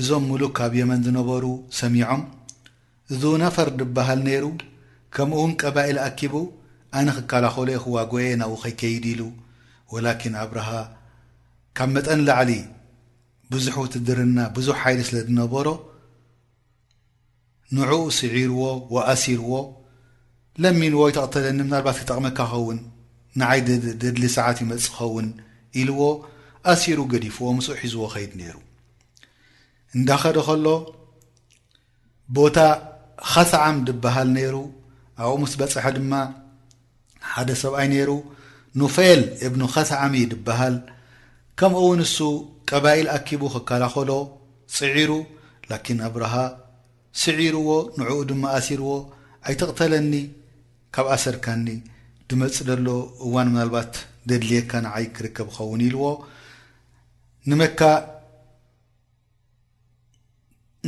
እዞም 0.00 0.24
ሙሉእ 0.30 0.52
ካብ 0.60 0.72
የመን 0.80 1.00
ዝነበሩ 1.08 1.44
ሰሚዖም 1.80 2.22
እዝውናፈር 3.12 3.70
ድበሃል 3.80 4.20
ነይሩ 4.28 4.44
ከምኡ 5.16 5.36
እውን 5.40 5.52
ቀባኢል 5.62 5.98
ኣኪቡ 6.08 6.34
ኣነ 6.98 7.06
ኽከላኸሉዮ 7.18 7.78
ኽዋግየ 7.86 8.30
ናብኡ 8.42 8.56
ኸይከይድ 8.64 9.04
ኢሉ 9.14 9.20
ወላኪን 9.94 10.34
ኣብርሃ 10.44 10.68
ካብ 11.78 11.88
መጠን 11.94 12.20
ላዕሊ 12.28 12.50
ብዙሕ 13.54 13.74
ውትድርና 13.84 14.38
ብዙሕ 14.56 14.76
ሓይደ 14.82 15.00
ስለ 15.08 15.16
ዝነበሮ 15.26 15.66
ንዕኡ 17.76 17.92
ስዒርዎ 18.18 18.62
ወኣሲርዎ 18.94 19.52
ለሚንዎ 20.62 21.00
ይተቐተለኒ 21.10 21.58
ምናልባት 21.68 21.96
ክጠቕመካ 22.00 22.38
ኸውን 22.52 22.78
ንዓይደድሊ 23.40 24.22
ሰዓት 24.36 24.58
ይመፅእ 24.62 24.92
ኸውን 24.98 25.26
ኢልዎ 25.80 26.00
ኣሲሩ 26.72 26.98
ገዲፍዎ 27.12 27.46
ምስኡ 27.56 27.74
ሒዝዎ 27.80 28.04
ኸይድ 28.14 28.32
ነይሩ 28.40 28.56
እንዳኸደ 29.96 30.38
ከሎ 30.46 30.66
ቦታ 32.36 32.58
ካሰዓም 33.32 33.76
ድበሃል 33.88 34.28
ነይሩ 34.38 34.54
ኣብኡ 35.24 35.34
ምስ 35.42 35.52
በፅሐ 35.60 35.84
ድማ 35.98 36.12
ሓደ 37.34 37.48
ሰብኣይ 37.64 37.86
ነይሩ 37.92 38.10
ኑፈኤል 38.80 39.20
እብኑ 39.46 39.60
ኻሳዓሚ 39.74 40.14
ድበሃል 40.30 40.74
ከምኡኡ 41.58 41.88
ንሱ 42.00 42.16
ቀባኢል 42.70 43.06
ኣኪቡ 43.16 43.42
ክከላኸሎ 43.54 44.10
ፅዒሩ 44.76 45.10
ላኪን 45.70 45.98
ኣብርሃ 46.08 46.34
ስዒርዎ 47.20 47.68
ንዕኡ 47.98 48.16
ድማ 48.30 48.42
ኣሲርዎ 48.58 48.88
ኣይተቕተለኒ 49.48 50.12
ካብ 50.94 51.06
ኣሰርካኒ 51.14 51.66
ድመፅእ 52.30 52.66
ደሎ 52.70 52.86
እዋን 53.26 53.48
ምናልባት 53.52 53.92
ደድልየካ 54.30 54.70
ንዓይ 54.86 55.06
ክርከብ 55.16 55.48
ክኸውን 55.54 55.80
ኢልዎ 55.86 56.04
ንመካ 57.50 57.80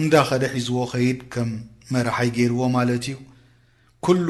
እንዳኸደ 0.00 0.42
ሒዝዎ 0.56 0.76
ኸይድ 0.92 1.20
ከም 1.34 1.48
መራሓይ 1.94 2.28
ገይርዎ 2.36 2.60
ማለት 2.76 3.04
እዩ 3.12 3.16
ኩሉ 4.06 4.28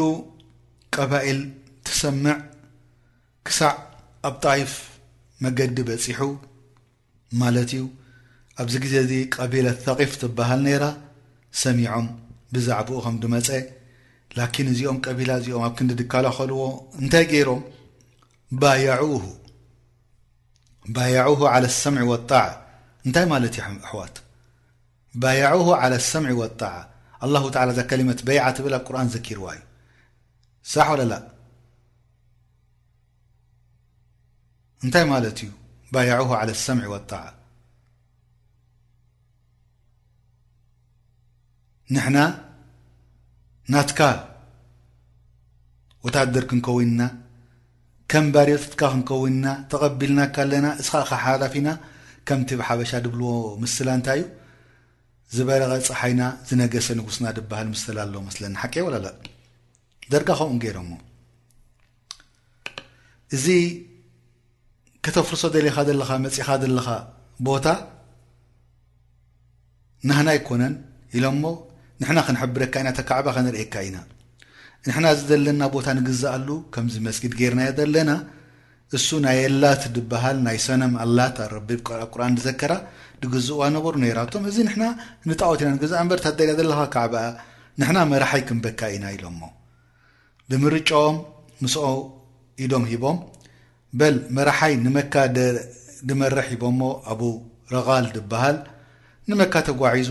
ቀባኢል 0.97 1.41
ትሰምዕ 1.87 2.37
ክሳዕ 3.49 3.71
ኣብ 4.29 4.35
ጣይፍ 4.45 4.73
መገዲ 5.45 5.77
በፂሑ 5.89 6.21
ማለት 7.41 7.71
እዩ 7.75 7.85
ኣብዚ 8.63 8.75
ግዜ 8.85 8.95
እዚ 9.05 9.13
ቀቢለ 9.37 9.67
ተቒፍ 9.85 10.13
ትበሃል 10.23 10.61
ነይራ 10.67 10.85
ሰሚዖም 11.63 12.07
ብዛዕባኡ 12.55 12.99
ከም 13.05 13.17
ድመፀ 13.23 13.49
ላኪን 14.39 14.69
እዚኦም 14.73 14.99
ቀቢላ 15.07 15.31
እዚኦም 15.41 15.65
ኣብ 15.69 15.73
ክንዲ 15.79 15.93
ድከላኸልዎ 16.01 16.61
እንታይ 17.01 17.25
ገይሮም 17.33 17.63
ባ 20.95 21.57
ሰምዒ 21.81 22.11
ጣ 22.31 22.43
እንታይ 23.07 23.27
ማለት 23.35 23.57
እዩኣሕዋት 23.61 24.17
ባ 25.25 25.97
ሰምዒ 26.11 26.37
ጣ 26.61 26.73
ኣላሁ 27.27 27.47
ተላ 27.57 27.71
እዛ 27.77 27.81
ከሊመት 27.93 28.21
በይዓ 28.27 28.45
ትብል 28.59 28.77
ኣብ 28.81 28.85
ቁርን 28.89 29.09
ዘኪርዋ 29.17 29.47
እዩ 29.57 29.63
ሳሕ 30.75 30.89
ወለላ 30.95 31.15
እንታይ 34.85 35.05
ማለት 35.13 35.39
እዩ 35.45 35.51
ባያዕሁ 35.95 36.29
ዓለ 36.41 36.51
ሰምዒ 36.67 36.87
ወጣዕ 36.95 37.23
ንሕና 41.95 42.19
ናትካ 43.73 44.01
ወታደር 46.07 46.45
ክንከውንና 46.51 47.03
ከም 48.13 48.27
ባሪዮትትካ 48.35 48.81
ክንከውንና 48.93 49.47
ተቐቢልና 49.71 50.21
ካ 50.35 50.47
ለና 50.51 50.67
እስኻ 50.83 50.95
ከ 51.09 51.15
ሓላፊና 51.25 51.69
ከምቲ 52.29 52.51
ብሓበሻ 52.61 52.91
ድብልዎ 53.07 53.29
ምስላ 53.65 53.89
እንታይ 53.99 54.21
እዩ 54.23 54.29
ዝበረቐ 55.37 55.73
ፀሓይና 55.89 56.23
ዝነገሰ 56.49 56.89
ንጉስና 56.99 57.27
ድበሃል 57.39 57.67
ምስላ 57.75 57.99
ኣሎ 58.07 58.15
መስለኒ 58.29 58.55
ሓቂ 58.63 58.75
ወላላ 58.87 59.09
ደርጋ 60.13 60.29
ኸምኡ 60.41 60.55
ገይሮሞ 60.65 60.91
እዚ 63.37 63.47
ከተ 65.07 65.17
ፍርሶ 65.29 65.43
ደለኻ 65.57 65.77
ዘለካ 65.89 66.11
መፅኢኻ 66.27 66.49
ዘለካ 66.63 66.89
ቦታ 67.49 67.67
ናህና 70.09 70.29
ይኮነን 70.39 70.75
ኢሎሞ 71.19 71.43
ንሕና 72.01 72.19
ክንሕብረካ 72.27 72.75
ኢናተ 72.83 73.01
ካዕባ 73.09 73.27
ከንርእየካ 73.37 73.75
ኢና 73.87 73.99
ንሕና 74.89 75.05
እዚ 75.15 75.23
ዘለና 75.31 75.63
ቦታ 75.77 75.87
ንግዛ 75.99 76.23
ኣሉ 76.39 76.49
ከምዚ 76.75 76.97
መስጊድ 77.07 77.33
ገይርና 77.39 77.63
ዘለና 77.79 78.11
እሱ 78.97 79.09
ናይ 79.25 79.39
ኣላት 79.49 79.83
ድበሃል 79.95 80.37
ናይ 80.47 80.59
ሰነም 80.67 80.93
ኣላት 81.05 81.39
ኣረቢብ 81.47 81.81
ቁርኣን 82.13 82.33
ንዘከራ 82.37 82.73
ድግዝእዋ 83.23 83.63
ነበሩ 83.77 83.95
ነራቶም 84.05 84.45
እዚ 84.51 84.57
ንና 84.69 84.83
ንጣወትኢና 85.29 85.71
ንግዛ 85.77 85.93
እንበር 86.03 86.21
ታደልያ 86.27 86.55
ዘለካ 86.61 86.83
ካዕ 86.95 87.15
ንሕና 87.81 87.99
መራሓይ 88.13 88.43
ክንበካ 88.49 88.81
ኢና 88.97 89.05
ኢሎሞ 89.17 89.41
ብምርጨም 90.51 91.17
ምስኦ 91.63 91.85
ኢዶም 92.65 92.85
ሂቦም 92.93 93.17
በል 94.01 94.17
መራሓይ 94.37 94.75
ንመካ 94.87 95.15
ድመርሕ 96.09 96.47
ይቦሞ 96.55 96.81
ኣብ 97.13 97.21
ረቃል 97.75 98.05
ዝበሃል 98.15 98.57
ንመካ 99.31 99.55
ተጓዒዙ 99.69 100.11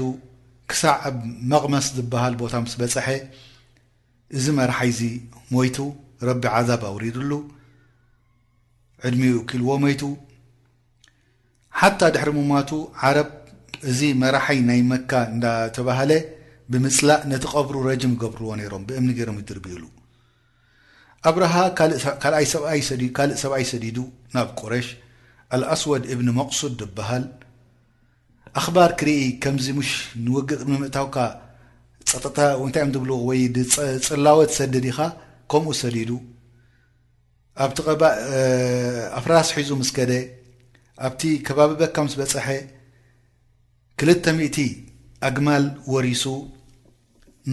ክሳዕ 0.72 0.96
ኣብ 1.10 1.18
መቕመስ 1.52 1.86
ዝበሃል 1.98 2.34
ቦታ 2.42 2.54
ምስ 2.64 2.74
በፅሐ 2.82 3.08
እዚ 4.38 4.46
መራሓይዚ 4.60 5.00
ሞይቱ 5.56 5.78
ረቢ 6.28 6.44
ዓዛብ 6.60 6.82
ኣውሪድሉ 6.92 7.32
ዕድሚኡ 9.08 9.36
ኪልዎ 9.52 9.70
ሞይቱ 9.84 10.02
ሓታ 11.82 12.00
ድሕሪ 12.16 12.30
ሙማቱ 12.40 12.72
ዓረብ 13.10 13.30
እዚ 13.92 14.00
መራሓይ 14.24 14.60
ናይ 14.70 14.82
መካ 14.94 15.12
እንዳተባሃለ 15.34 16.12
ብምፅላእ 16.74 17.22
ነቲ 17.34 17.44
ቀብሩ 17.54 17.76
ረጅም 17.90 18.14
ገብርዎ 18.24 18.50
ነይሮም 18.62 18.86
ብእምኒ 18.90 19.12
ገይሮም 19.20 19.38
ይድርቢኢሉ 19.44 19.84
ኣብረሃ 21.30 21.54
ካልእ 22.22 22.50
ሰብኣይ 22.54 23.64
ሰዲዱ 23.72 23.98
ናብ 24.36 24.50
ቁረሽ 24.60 24.88
አልኣስወድ 25.56 26.04
እብኒ 26.14 26.28
መቕሱድ 26.40 26.74
ዝበሃል 26.82 27.24
ኣኽባር 28.60 28.92
ክርኢ 29.00 29.14
ከምዚ 29.44 29.66
ሙሽ 29.78 29.92
ንውግቕ 30.26 30.62
ንምእታውካ 30.70 31.18
ፀታ 32.12 32.38
ንታይ 32.70 32.84
እም 32.86 32.92
ብ 33.04 33.06
ወይፅላወት 33.30 34.52
ሰድድ 34.58 34.86
ኢኻ 34.92 35.00
ከምኡ 35.52 35.76
ሰዲዱ 35.82 36.12
ኣፍራስሒዙ 39.20 39.70
ምስከደ 39.82 40.12
ኣብቲ 41.08 41.22
ከባቢ 41.48 41.72
በካ 41.82 41.96
ምስ 42.06 42.14
በፀሐ 42.20 42.48
ክልተ00 44.00 45.26
ኣግማል 45.28 45.66
ወሪሱ 45.96 46.24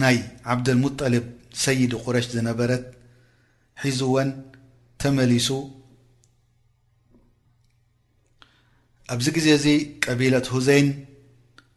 ናይ 0.03 0.17
ዓብደልሙጠልብ 0.53 1.25
ሰይድ 1.65 1.91
ቁረሽ 2.05 2.25
ዝነበረት 2.35 2.85
ሒዙወን 3.83 4.29
ተመሊሱ 5.01 5.47
ኣብዚ 9.13 9.25
ግዜ 9.37 9.47
እዚ 9.57 9.65
ቀቢለት 10.05 10.45
ሁዘይን 10.53 10.89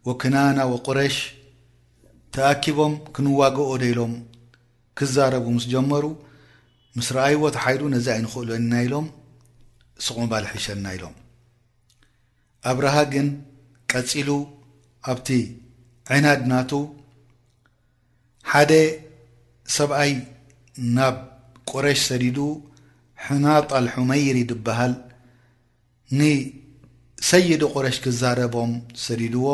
ወክናና 0.08 0.58
ወቁረሽ 0.72 1.16
ተኣኪቦም 2.34 2.94
ክንዋግኦ 3.16 3.70
ደይሎም 3.82 4.12
ክዛረቡ 4.98 5.46
ምስ 5.56 5.64
ጀመሩ 5.72 6.04
ምስ 6.98 7.08
ረአይዎ 7.16 7.42
ተ 7.54 7.62
ሓይሉ 7.64 7.82
ነዚ 7.94 8.06
ኣይንክእሉ 8.16 8.50
ና 8.72 8.82
ኢሎም 8.86 9.06
ስቕም 10.04 10.26
ባል 10.32 10.46
ሒሸና 10.52 10.86
ኢሎም 10.96 11.14
ኣብ 12.70 12.78
ረሃ 12.86 12.96
ግን 13.12 13.28
ቀፂሉ 13.92 14.28
ኣብቲ 15.12 15.28
ዕናድናቱ 16.16 16.72
ሓደ 18.50 18.72
ሰብኣይ 19.78 20.12
ናብ 20.96 21.16
ቁረሽ 21.74 22.00
ሰዲዱ 22.10 22.38
ሕናጣ 23.26 23.70
ልሑመይሪ 23.86 24.36
ድበሃል 24.50 24.92
ንሰይዲ 26.18 27.60
ቁረሽ 27.74 27.96
ክዛረቦም 28.04 28.72
ሰዲድዎ 29.06 29.46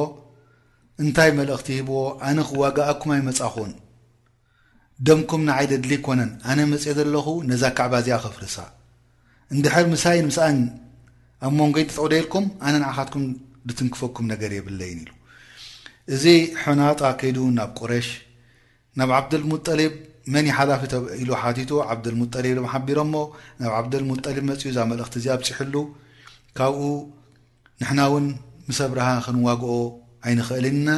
እንታይ 1.03 1.31
መልእኽቲ 1.39 1.69
ሂብዎ 1.79 1.97
ኣነ 2.29 2.39
ክዋጋኣኩማይ 2.51 3.21
መፃኹን 3.29 3.73
ደምኩም 5.07 5.43
ንዓይደድሊ 5.49 5.93
ኮነን 6.07 6.31
ኣነ 6.51 6.59
መፅእ 6.73 6.95
ዘለኹ 6.99 7.27
ነዛ 7.51 7.63
ከዕባ 7.79 7.95
እዚኣ 8.03 8.17
ኸፍርሳ 8.25 8.57
እንድሕር 9.55 9.87
ምሳይን 9.95 10.27
ምስኣን 10.31 10.59
ኣብ 11.47 11.53
ሞንጎይትጠቅ 11.59 12.05
ደኢልኩም 12.13 12.45
ኣነ 12.67 12.75
ንዓካትኩም 12.83 13.25
ድትንክፈኩም 13.69 14.27
ነገር 14.33 14.51
የብለይን 14.59 15.01
ኢሉ 15.05 15.11
እዚ 16.15 16.25
ሕናጣ 16.63 17.01
ከይዱ 17.21 17.39
ናብ 17.59 17.71
ቁረሽ 17.81 18.09
ናብ 18.99 19.11
ዓብዱልሙጠሊብ 19.19 19.93
መኒ 20.33 20.47
ሓላፊ 20.59 20.83
ኢሉ 21.23 21.31
ሓቲቱ 21.41 21.71
ዓብደልሙጠሊብ 21.93 22.53
ድማ 22.59 22.67
ሓቢሮሞ 22.75 23.15
ናብ 23.61 23.73
ዓብደልሙጠሊብ 23.79 24.45
መፅኡ 24.51 24.63
እዛኣብ 24.71 24.87
መልእኽቲ 24.93 25.15
እዚ 25.21 25.27
ኣብፅሕሉ 25.35 25.75
ካብኡ 26.59 26.79
ንሕና 27.81 28.01
እውን 28.11 28.27
ምስ 28.69 28.79
ኣብርሃ 28.87 29.07
ክንዋግኦ 29.27 29.75
ዓይንክእልና 30.29 30.89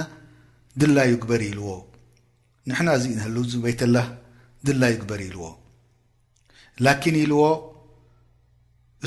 ድላዩ 0.83 1.11
ግበር 1.25 1.43
ኢልዎ 1.49 1.69
ንሕና 2.71 2.89
እዚ 2.99 3.05
ንህሉ 3.17 3.37
ዝበይተላ 3.55 3.97
ድላዩ 4.69 4.95
ግበር 5.03 5.21
ኢልዎ 5.29 5.45
ላኪን 6.87 7.17
ኢልዎ 7.25 7.43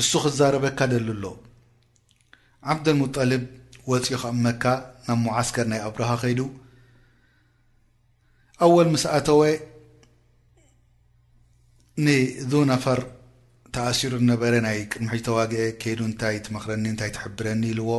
እሱ 0.02 0.10
ክዛረበካ 0.26 0.78
ደሉ 0.92 1.08
ኣሎ 1.16 1.24
ዓብደልሙጠልብ 2.72 3.42
ወፂኡ 3.92 4.18
ከእመካ 4.22 4.64
ናብ 5.08 5.18
ሞዓስከር 5.26 5.66
ናይ 5.72 5.80
ኣብርሃ 5.88 6.10
ኸይዱ 6.22 6.40
ኣወል 8.64 8.88
ምስኣተወ 8.94 9.40
ንዝ 12.06 12.52
ነፈር 12.72 12.98
ተኣሲሩ 13.74 14.12
ዝነበረ 14.22 14.52
ናይ 14.66 14.78
ቅድሚሒተዋጊአ 14.92 15.62
ከይዱ 15.82 16.00
እንታይ 16.10 16.36
ትመኽረኒ 16.46 16.84
እንታይ 16.92 17.10
ትሕብረኒ 17.16 17.62
ኢልዎ 17.72 17.90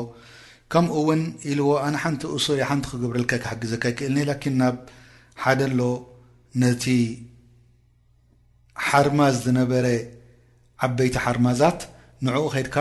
ከምኡ 0.71 0.93
እውን 1.01 1.21
ኢልዎ 1.51 1.67
ኣነ 1.85 1.95
ሓንቲ 2.03 2.21
እሱር 2.37 2.59
ሓንቲ 2.69 2.85
ክገብረልካ 2.91 3.31
ክሓግዘካ 3.43 3.83
ይክእልኒ 3.91 4.19
ላን 4.29 4.53
ናብ 4.61 4.75
ሓደ 5.43 5.59
ኣሎ 5.69 5.79
ነቲ 6.63 6.83
ሓርማዝ 8.89 9.35
ዝነበረ 9.45 9.85
ዓበይቲ 10.87 11.15
ሓርማዛት 11.25 11.81
ንኡ 12.25 12.37
ድካ 12.67 12.75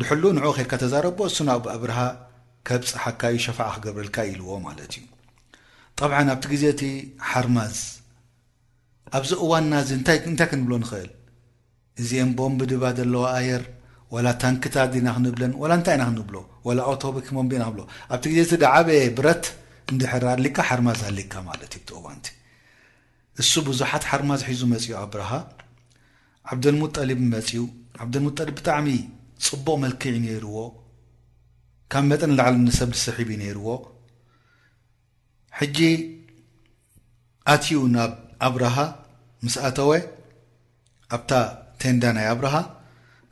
ድሉ 0.00 0.22
ንኡ 0.36 0.46
ከድካ 0.58 0.72
ተዛረቦ 0.82 1.18
እሱ 1.30 1.38
ናብ 1.50 1.64
ኣብርሃ 1.76 1.98
ከብፅ 2.68 2.90
ሓካይ 3.02 3.36
ሸፈዓ 3.44 3.68
ክገብረልካ 3.76 4.16
ኢልዎ 4.32 4.48
ማለት 4.66 4.92
እዩ 5.00 5.04
ጠብዓ 6.00 6.16
ኣብቲ 6.32 6.44
ግዜ 6.54 6.64
እቲ 6.74 6.82
ሓርማዝ 7.30 7.76
ኣብዚ 9.14 9.32
እዋን 9.44 9.64
ና 9.72 9.80
እዚ 9.84 9.90
እንታይ 9.96 10.48
ክንብሎ 10.50 10.72
ንኽእል 10.82 11.10
እዚአን 12.02 12.30
ቦምቢ 12.38 12.60
ድባ 12.70 12.84
ዘለዋ 12.98 13.24
ኣየር 13.38 13.62
ወላ 14.14 14.26
ታንክታ 14.42 14.76
ዲና 14.94 15.06
ክንብለን 15.16 15.52
ወላ 15.62 15.72
እንታይ 15.78 15.94
ኢና 15.96 16.02
ክንብሎ 16.08 16.36
ወላ 16.66 16.78
ኦቶክ 16.92 17.28
ቦምቢ 17.36 17.50
ኢና 17.58 17.64
ክብ 17.70 17.78
ኣብቲ 18.14 18.24
ግዜ 18.34 18.40
ዚ 18.50 18.52
ዳዓበየ 18.64 19.00
ብረት 19.18 19.44
እንዲሕርኣሊካ 19.92 20.58
ሓርማ 20.68 20.88
ዝሊካ 21.02 21.32
ማለት 21.48 21.72
እዩ 21.78 21.82
ቲእዋንቲ 21.90 22.26
እሱ 23.42 23.52
ብዙሓት 23.68 24.04
ሓርማ 24.10 24.30
ዝሒዙ 24.42 24.62
መፅኡ 24.72 24.90
ኣብርሃ 25.04 25.30
ዓብደልሙጠሊብ 26.52 27.20
መፅኡ 27.34 27.62
ዓብደልሙጠሊብ 28.02 28.54
ብጣዕሚ 28.60 28.88
ፅቡቕ 29.46 29.76
መልክዕዩ 29.84 30.14
ነይርዎ 30.26 30.58
ካብ 31.92 32.04
መጠን 32.10 32.32
ላዕሊ 32.38 32.54
ንሰብ 32.66 32.90
ዝስሒብ 32.98 33.28
እዩ 33.32 33.38
ነይርዎ 33.44 33.68
ሕጂ 35.58 35.78
ኣትዩ 37.52 37.78
ናብ 37.96 38.12
ኣብርሃ 38.46 38.76
ምስኣተወ 39.44 39.90
ኣብታ 41.16 41.30
ቴንዳ 41.82 42.02
ናይ 42.16 42.26
ኣብርሃ 42.34 42.54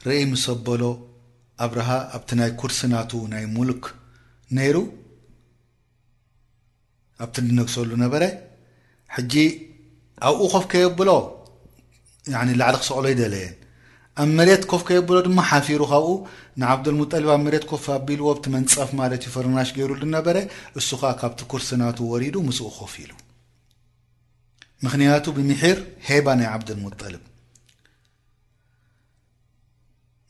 ርአይ 0.07 0.23
ምስ 0.33 0.45
በሎ 0.67 0.83
ኣብርሃ 1.65 1.89
ኣብቲ 2.17 2.29
ናይ 2.41 2.51
ኩርስናቱ 2.61 3.11
ናይ 3.33 3.45
ሙሉክ 3.57 3.83
ነይሩ 4.59 4.77
ኣብቲ 7.25 7.37
ዝነግሰሉ 7.49 7.91
ነበረ 8.05 8.23
ሕጂ 9.17 9.35
ኣብኡ 10.29 10.41
ኮፍ 10.55 10.65
ከየብሎ 10.73 11.11
ላዕሊ 12.33 12.59
ክሰዕሎ 12.81 13.05
ይደለየን 13.15 13.55
ኣብ 14.23 14.29
መሬት 14.39 14.65
ኮፍ 14.71 14.83
ከየብሎ 14.89 15.17
ድማ 15.27 15.41
ሓፊሩ 15.51 15.81
ካብኡ 15.93 16.13
ንዓብዶል 16.63 16.97
ሙጠሊ 17.01 17.25
ኣብ 17.35 17.41
መሬት 17.47 17.67
ኮፍ 17.73 17.85
ኣቢልዎ 17.97 18.27
ኣብቲ 18.35 18.47
መንፀፍ 18.57 18.91
ማለት 19.01 19.23
እዩ 19.27 19.33
ፈርናሽ 19.37 19.71
ገይሩሉ 19.79 20.03
ነበረ 20.17 20.37
እሱ 20.81 20.89
ከዓ 21.03 21.13
ካብቲ 21.23 21.41
ኩርስናቱ 21.55 21.99
ወሪዱ 22.13 22.37
ምስኡ 22.49 22.69
ኮፍ 22.81 22.95
ኢሉ 23.05 23.13
ምክንያቱ 24.85 25.25
ብምሒር 25.37 25.79
ሄባ 26.09 26.27
ናይ 26.39 26.49
ዓብደል 26.55 26.79
ሙጠልብ 26.85 27.23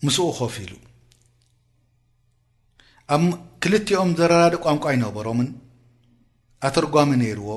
ምስኡ 0.06 0.26
ኮፍ 0.38 0.54
ኢሉ 0.64 0.72
ኣብክልቴኦም 3.14 4.10
ዘረዳድ 4.18 4.54
ቋንቋ 4.64 4.84
ይነበሮምን 4.96 5.48
ኣተርጓሚ 6.68 7.10
ነይርዎ 7.22 7.48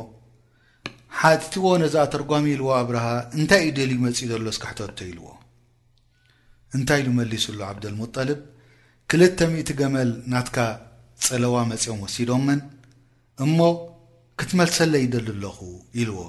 ሓቲትዎ 1.20 1.68
ነዛ 1.82 1.94
ኣተርጓሚ 2.08 2.46
ኢልዎ 2.56 2.70
ኣብረሃ 2.80 3.06
እንታይ 3.40 3.62
እዩ 3.66 3.74
ደልዩ 3.78 3.98
መፂኡ 4.06 4.28
ዘሎ 4.32 4.48
ስካሕተቶ 4.58 5.00
ኢልዎ 5.12 5.28
እንታይ 6.78 7.00
ኢሉ 7.04 7.10
መሊሱሉ 7.20 7.60
ዓብደል 7.70 7.96
ሙጠልብ 8.02 8.40
ክልተ 9.12 9.38
ምእቲ 9.52 9.70
ገመል 9.82 10.10
ናትካ 10.32 10.58
ጸለዋ 11.28 11.56
መፂኦም 11.72 12.02
ወሲዶምን 12.06 12.60
እሞ 13.46 13.58
ክትመልሰለዩደሉ 14.40 15.30
ኣለኹ 15.36 15.58
ኢልዎ 16.02 16.20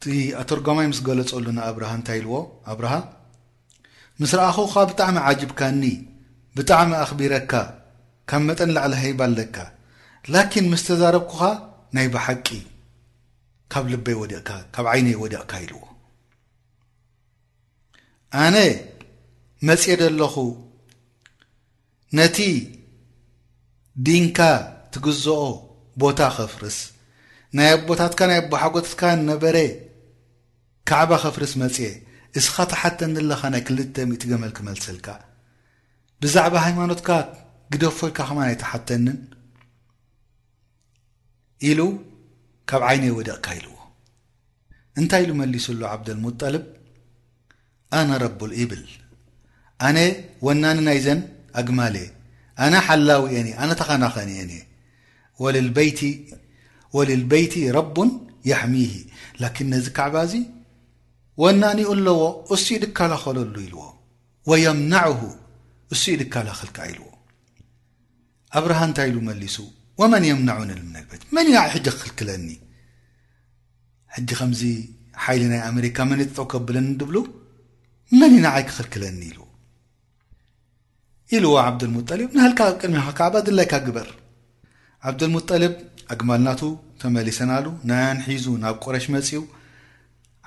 እቲ 0.00 0.10
ኣተርጓማይ 0.40 0.86
ምስ 0.90 0.98
ገለፀሉ 1.06 1.44
ንኣብርሃ 1.54 1.88
እንታይ 1.98 2.18
ኢልዎ 2.20 2.34
ኣብርሃ 2.72 2.92
ምስ 4.20 4.32
ረኣኹኻ 4.38 4.74
ብጣዕሚ 4.90 5.16
ዓጅብካ 5.28 5.60
ኒ 5.78 5.82
ብጣዕሚ 6.56 6.90
ኣኽቢረካ 7.04 7.52
ካብ 8.30 8.42
መጠን 8.48 8.70
ላዕሊ 8.76 8.92
ሃይባኣለካ 9.04 9.56
ላኪን 10.34 10.66
ምስ 10.72 10.82
ተዛረብኩኻ 10.88 11.40
ናይ 11.96 12.06
ብሓቂ 12.16 12.46
ካብ 13.72 13.84
ልበይወካብ 13.92 14.86
ዓይነይ 14.92 15.16
ወዲቕካ 15.22 15.52
ኢልዎ 15.64 15.80
ኣነ 18.44 18.56
መፅኤ 19.68 19.92
ዘለኹ 20.04 20.34
ነቲ 22.20 22.36
ድንካ 24.06 24.38
ትግዝኦ 24.94 25.38
ቦታ 26.04 26.20
ኸፍርስ 26.38 26.78
ናይ 27.56 27.68
ኣቦታትካ 27.76 28.20
ናይ 28.32 28.40
ኣቦሓጎታትካ 28.44 29.02
ነበረ 29.30 29.56
ካዕባ 30.88 31.12
ከፍርስ 31.22 31.52
መፅ 31.62 31.78
እስኻ 32.38 32.54
ተሓተኒለኻ 32.70 33.40
ናይ 33.54 33.62
ክልተእት 33.68 34.22
ገመል 34.30 34.52
ክመልሰልካ 34.58 35.08
ብዛዕባ 36.22 36.54
ሃይማኖትካ 36.66 37.08
ግደፍ 37.72 37.96
ኮይካ 38.04 38.18
ኸማ 38.28 38.38
ናይ 38.48 38.56
ተሓተንን 38.62 39.18
ኢሉ 41.68 41.80
ካብ 42.70 42.82
ዓይነ 42.90 43.02
የወደቕካ 43.10 43.48
ኢልዎ 43.58 43.74
እንታይ 45.00 45.22
ኢሉ 45.24 45.32
መሊሱሉ 45.40 45.80
ዓብደልሙጠልብ 45.92 46.64
ኣነ 47.98 48.08
ረብኢብል 48.24 48.84
ኣነ 49.88 49.98
ወናኒ 50.46 50.78
ናይዘን 50.88 51.20
ኣግማሌ 51.62 51.96
ኣነ 52.64 52.74
ሓላዊ 52.86 53.22
እአንእ 53.32 53.56
ኣነ 53.64 53.70
ተኸናኸኒእአንእየ 53.80 54.62
ወልልበይቲ 56.96 57.54
ረቡን 57.78 58.10
ያሕሚሂ 58.52 58.92
ን 59.42 59.66
ነዚ 59.74 59.86
ካዕባ 59.98 60.16
ወናኒኡ 61.42 61.90
ኣለዎ 61.96 62.20
እሱኡ 62.54 62.76
ድካላኸለሉ 62.84 63.54
ኢልዎ 63.64 63.80
ወየምናዕሁ 64.50 65.20
እሱኡ 65.94 66.14
ድካላኽልካ 66.22 66.78
ኢልዎ 66.92 67.06
ኣብርሃ 68.58 68.78
እንታይ 68.88 69.06
ኢሉ 69.10 69.16
መሊሱ 69.28 69.56
ወመን 70.00 70.24
የምናዑን 70.30 70.70
ልምነልበት 70.78 71.20
መን 71.36 71.46
ንዓይ 71.54 71.68
ሕጂ 71.74 71.86
ክኽልክለኒ 71.96 72.48
ሕጂ 74.14 74.28
ከምዚ 74.40 74.62
ሓይሊ 75.24 75.42
ናይ 75.52 75.60
ኣሜሪካ 75.70 75.98
መን 76.10 76.20
ጥጠው 76.28 76.46
ከብለኒ 76.52 76.88
ድብሉ 77.00 77.16
መኒ 78.20 78.32
ንዓይ 78.46 78.64
ክኽልክለኒ 78.70 79.18
ኢልዎ 79.30 79.44
ኢልዎ 81.36 81.52
ዓብድልሙጠልብ 81.66 82.30
ንህልካ 82.38 82.60
ቅድሚኻ 82.80 83.06
ከዓባድላይካ 83.18 83.72
ግበር 83.86 84.08
ዓብድልሙጠልብ 85.08 85.74
ኣግማልናቱ 86.14 86.60
ተመሊሰናሉ 87.00 87.66
ናኣንሒዙ 87.90 88.46
ናብ 88.64 88.76
ቁረሽ 88.84 89.06
መጺኡ 89.16 89.42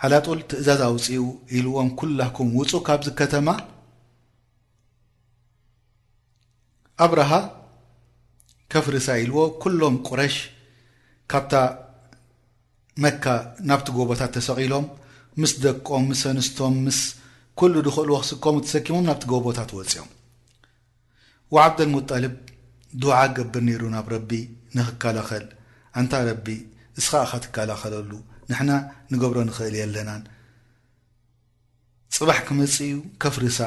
ሓላጡል 0.04 0.40
ትእዛዝ 0.52 0.80
ኣውፅኡ 0.90 1.24
ኢልዎም 1.58 1.90
ኲላኩም 2.00 2.48
ውፁ 2.60 2.72
ካብ 2.88 3.02
ዝከተማ 3.08 3.48
ኣብረሃ 7.06 7.32
ከፍርሳ 8.74 9.08
ኢልዎ 9.24 9.38
ኵሎም 9.64 9.96
ቁረሽ 10.08 10.36
ካብታ 11.34 11.54
መካ 13.06 13.26
ናብቲ 13.70 13.88
ጎቦታት 13.98 14.32
ተሰቒሎም 14.38 14.86
ምስ 15.42 15.54
ደቆም 15.66 16.04
ምስ 16.12 16.22
ኣንስቶም 16.32 16.76
ምስ 16.88 17.00
ኩሉ 17.60 17.74
ድኽእልዎ 17.88 18.16
ክስከሙ 18.24 18.56
ተሰኪሞም 18.66 19.06
ናብቲ 19.10 19.24
ጎቦታት 19.34 19.70
ወፂኦም 19.78 20.10
ወዓብደል 21.56 21.90
ሙጠልብ 21.96 22.34
ድዓ 23.02 23.20
ገብር 23.38 23.62
ነይሩ 23.70 23.82
ናብ 23.96 24.08
ረቢ 24.16 24.32
ንኽከላኸል 24.76 25.46
እንታ 26.00 26.14
ረቢ 26.30 26.48
እስኻ 27.00 27.14
ኸ 27.30 27.38
ትከላኸለሉ 27.44 28.12
ንሕና 28.52 28.72
ንገብሮ 29.12 29.38
ንኽእል 29.50 29.76
የለናን 29.82 30.24
ፅባሕ 32.16 32.38
ክመፅ 32.48 32.76
እዩ 32.86 32.96
ከፍርሳ 33.24 33.60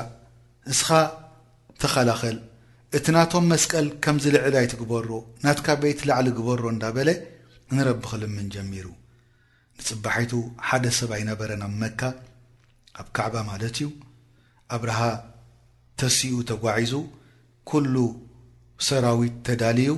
ንስኻ 0.70 0.88
ተኸላኸል 1.83 2.37
እቲ 2.97 3.07
ናቶም 3.16 3.44
መስቀል 3.53 3.87
ከምዝልዕል 4.05 4.55
ኣይትግበሮ 4.61 5.09
ናትካ 5.44 5.66
በይቲ 5.83 6.01
ላዕሊ 6.09 6.29
ግበሮ 6.38 6.62
እንዳ 6.75 6.85
በለ 6.97 7.11
ንረቢ 7.77 8.01
ክልምን 8.11 8.49
ጀሚሩ 8.55 8.87
ንፅባሒቱ 9.79 10.33
ሓደ 10.68 10.85
ሰብ 10.99 11.11
ኣይነበረን 11.18 11.62
ኣብ 11.68 11.73
መካ 11.83 12.01
ኣብ 13.03 13.07
ካዕባ 13.18 13.35
ማለት 13.51 13.77
እዩ 13.81 13.88
ኣብርሃ 14.77 15.01
ተስኡ 16.01 16.35
ተጓዒዙ 16.51 16.92
ኩሉ 17.70 17.94
ሰራዊት 18.88 19.37
ተዳልዩ 19.49 19.92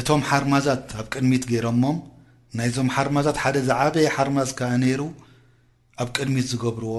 እቶም 0.00 0.22
ሓርማዛት 0.30 0.84
ኣብ 1.00 1.06
ቅድሚት 1.14 1.44
ገይሮሞም 1.52 1.96
ናይዞም 2.58 2.88
ሓርማዛት 2.94 3.38
ሓደ 3.42 3.56
ዝዓበየ 3.68 4.06
ሓርማዝ 4.16 4.50
ከዓ 4.58 4.72
ነይሩ 4.82 5.00
ኣብ 6.02 6.08
ቅድሚት 6.16 6.46
ዝገብርዎ 6.52 6.96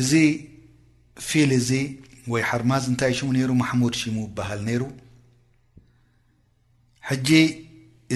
እዚ 0.00 0.10
ፊል 1.28 1.50
እዚ 1.60 1.70
ወይ 2.32 2.42
ሓርማዝ 2.50 2.84
እንታይ 2.92 3.12
ሽሙ 3.18 3.28
ነይሩ 3.36 3.50
ማሕሙድ 3.62 3.94
ሽሙ 4.02 4.16
ይበሃል 4.26 4.60
ነይሩ 4.68 4.82
ሕጂ 7.08 7.28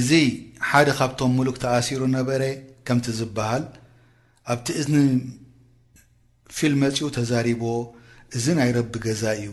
እዚ 0.01 0.11
ሓደ 0.71 0.89
ካብቶም 0.99 1.33
ሙሉክ 1.39 1.59
ተኣሲሩ 1.65 2.03
ነበረ 2.19 2.43
ከምቲ 2.89 3.07
ዝበሃል 3.19 3.65
ኣብቲ 4.53 4.67
እዝኒ 4.83 4.95
ፊል 6.57 6.75
መፅኡ 6.83 7.07
ተዛሪብዎ 7.17 7.71
እዚ 8.37 8.45
ናይ 8.61 8.71
ረቢ 8.79 8.93
ገዛ 9.07 9.23
እዩ 9.41 9.49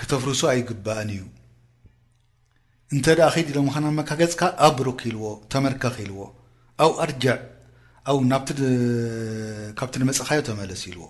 ክተፍርሶ 0.00 0.40
ኣይግባአን 0.52 1.08
እዩ 1.16 1.22
እንተ 2.96 3.06
ደኣ 3.18 3.26
ከድ 3.34 3.48
ኢሎም 3.50 3.66
ምከና 3.68 3.88
መካ 3.98 4.10
ገፅካ 4.20 4.40
ኣብብሩክ 4.66 5.00
ኢልዎ 5.08 5.24
ተመርከኺ 5.52 5.96
ኢልዎ 6.04 6.20
ኣብ 6.84 6.92
ኣርጃዕ 7.04 7.36
ኣ 8.10 8.14
ካብቲ 9.78 9.94
መፅኻዮ 10.08 10.40
ተመለስ 10.48 10.80
ኢልዎ 10.90 11.04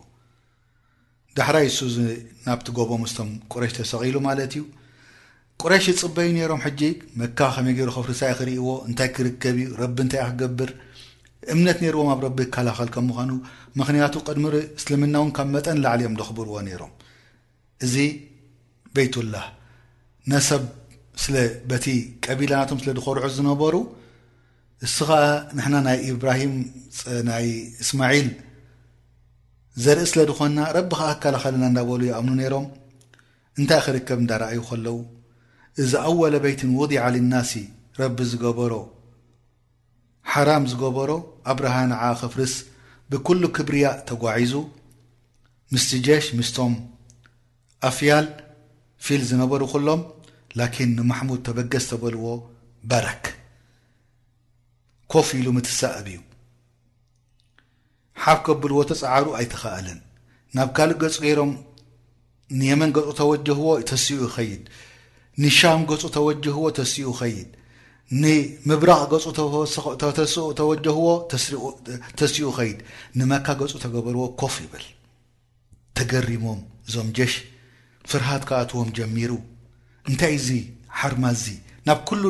ዳሕራይ 1.38 1.66
እሱ 1.71 1.79
ዚ 1.95 1.99
ናብቲ 2.47 2.66
ጎቦ 2.79 2.90
ምስቶም 3.05 3.31
ቁረሽ 3.53 3.73
ተሰቂሉ 3.79 4.16
ማለት 4.29 4.53
እዩ 4.57 4.62
ቁረሽ 5.62 5.85
ዝፅበዩ 5.97 6.29
ነይሮም 6.37 6.61
ሕጂ 6.64 6.81
መካ 7.21 7.38
ከመይ 7.55 7.75
ገይሩ 7.79 7.90
ከፍሪሳይ 7.97 8.33
ክሪእይዎ 8.40 8.69
እንታይ 8.88 9.09
ክርከብ 9.16 9.57
እዩ 9.64 9.69
ረቢ 9.81 9.97
እንታይ 10.05 10.23
ክገብር 10.29 10.71
እምነት 11.55 11.79
ነይርዎም 11.85 12.11
ኣብ 12.14 12.21
ረቢ 12.27 12.38
ክከላኸል 12.49 12.90
ከ 12.95 12.99
ምዃኑ 13.09 13.31
ምክንያቱ 13.81 14.14
ቅድሚ 14.29 14.45
እስልምናውን 14.79 15.31
ካብ 15.38 15.49
መጠን 15.57 15.81
ላዕሊ 15.85 16.01
እኦም 16.07 16.16
ደኽብርዎ 16.21 16.55
ነይሮም 16.69 16.93
እዚ 17.87 17.95
ቤቱላህ 18.97 19.47
ነሰብ 20.33 20.64
ስለ 21.22 21.35
በቲ 21.70 21.87
ቀቢልናቶም 22.26 22.78
ስለ 22.83 22.90
ድኸርሑ 22.98 23.24
ዝነበሩ 23.38 23.74
እሱ 24.87 24.96
ኸዓ 25.09 25.24
ንሕና 25.56 25.76
ናይ 25.87 25.98
እብራሂም 26.12 26.52
ናይ 27.30 27.46
እስማዒል 27.83 28.28
ዘርኢ 29.85 30.06
ስለ 30.12 30.20
ድኾንና 30.30 30.61
ረቢ 30.76 30.90
ከዓ 30.98 31.09
ኣከላኸልና 31.14 31.64
እንናበሉ 31.70 32.00
ይኣምኑ 32.11 32.33
ነይሮም 32.40 32.66
እንታይ 33.59 33.80
ክርከብ 33.87 34.18
እንዳረኣዩ 34.22 34.61
ኸለዉ 34.70 34.96
እዛ 35.83 35.92
ኣወለ 36.11 36.35
በይትን 36.44 36.70
ውዲዓ 36.80 37.04
ልናሲ 37.16 37.52
ረቢ 38.00 38.18
ዝገበሮ 38.30 38.72
ሓራም 40.33 40.64
ዝገበሮ 40.70 41.11
ኣብርሃ 41.52 41.74
ንዓ 41.92 42.00
ክፍርስ 42.20 42.54
ብኩሉ 43.12 43.42
ክብርያ 43.59 43.87
ተጓዒዙ 44.09 44.52
ምስቲ 45.74 45.90
ጀሽ 46.06 46.26
ምስቶም 46.38 46.72
ኣፍያል 47.88 48.26
ፊል 49.06 49.22
ዝነበሩ 49.33 49.62
ኩሎም 49.72 50.00
ላኪን 50.58 50.90
ንማሕሙድ 50.98 51.40
ተበገስ 51.46 51.84
ተበልዎ 51.90 52.26
በረክ 52.90 53.24
ኮፍ 55.12 55.28
ኢሉ 55.38 55.46
ምትስእብ 55.56 56.06
እዩ 56.12 56.20
ሓፍ 58.22 58.38
ከብልዎ 58.46 58.78
ተፃዓሩ 58.90 59.26
ኣይትኸኣልን 59.38 60.00
ናብ 60.56 60.68
ካልእ 60.76 60.96
ገጹ 61.02 61.16
ገይሮም 61.24 61.52
ንየመን 62.58 62.90
ገፁ 62.96 63.08
ተወጀህዎ 63.20 63.68
ተስኡ 63.90 64.18
ይኸይድ 64.28 64.62
ንሻም 65.42 65.82
ገፁ 65.90 66.02
ተወጀህዎ 66.16 66.64
ተስኡ 66.78 67.08
ኸይድ 67.20 67.48
ንምብራቕ 68.22 69.02
ገጹ 69.12 69.24
ተስኡ 70.18 70.46
ተወጀህዎ 70.60 71.06
ተሲኡ 72.20 72.48
ኸይድ 72.58 72.78
ንመካ 73.18 73.46
ገፁ 73.60 73.72
ተገበርዎ 73.84 74.22
ኮፍ 74.42 74.54
ይብል 74.64 74.86
ተገሪሞም 75.98 76.60
እዞም 76.88 77.08
ጀሽ 77.18 77.34
ፍርሃት 78.10 78.42
ካኣትዎም 78.48 78.90
ጀሚሩ 78.98 79.32
እንታይ 80.11 80.33
እዚ 80.40 80.49
ሓርማ 80.99 81.25
ዚ 81.42 81.44
ናብ 81.88 81.99
ኩሉ 82.09 82.23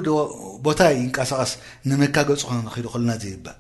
ቦታ 0.67 0.81
እንቃሳቐስ 1.03 1.53
ንመጋገፁ 1.91 2.41
ክንኽዱ 2.49 2.87
ከለና 2.93 3.11
እዘ 3.21 3.25
ባእ 3.45 3.59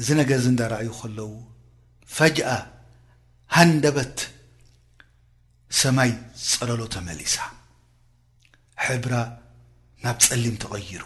እዚ 0.00 0.06
ነገር 0.20 0.38
ዚ 0.44 0.46
እንዳረኣዩ 0.52 0.88
ከለዉ 1.00 1.30
ፈጅኣ 2.16 2.50
ሃንደበት 3.56 4.18
ሰማይ 5.80 6.10
ፀለሎ 6.52 6.80
ተመሊሳ 6.94 7.36
ሕብራ 8.86 9.14
ናብ 10.04 10.16
ፀሊም 10.26 10.56
ተቐይሩ 10.62 11.02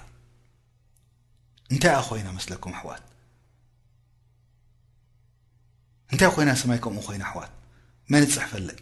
እንታይ 1.73 1.93
ኣ 1.99 2.01
ኮይና 2.09 2.29
መስለኩም 2.39 2.73
ኣሕዋት 2.79 3.05
እንታይ 6.13 6.31
ኮይና 6.35 6.51
ሰማይ 6.63 6.81
ከምኡ 6.85 7.03
ኮይና 7.09 7.25
ኣሕዋት 7.29 7.53
መን 8.13 8.25
ፅሕፈለይ 8.35 8.79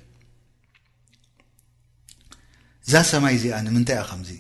እዛ 2.87 2.93
ሰማይ 3.11 3.35
እዚኣ 3.39 3.55
ንምንታይ 3.67 3.97
እኣ 4.03 4.07
ከምዚ 4.11 4.31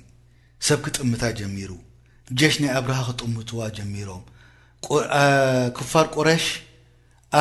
ሰብ 0.66 0.78
ክጥምታ 0.84 1.22
ጀሚሩ 1.38 1.70
ጀሽ 2.38 2.54
ናይ 2.62 2.70
ኣብርሃ 2.78 2.98
ክጥምትዋ 3.08 3.58
ጀሚሮም 3.76 4.22
ክፋር 5.76 6.06
ቁረሽ 6.14 6.44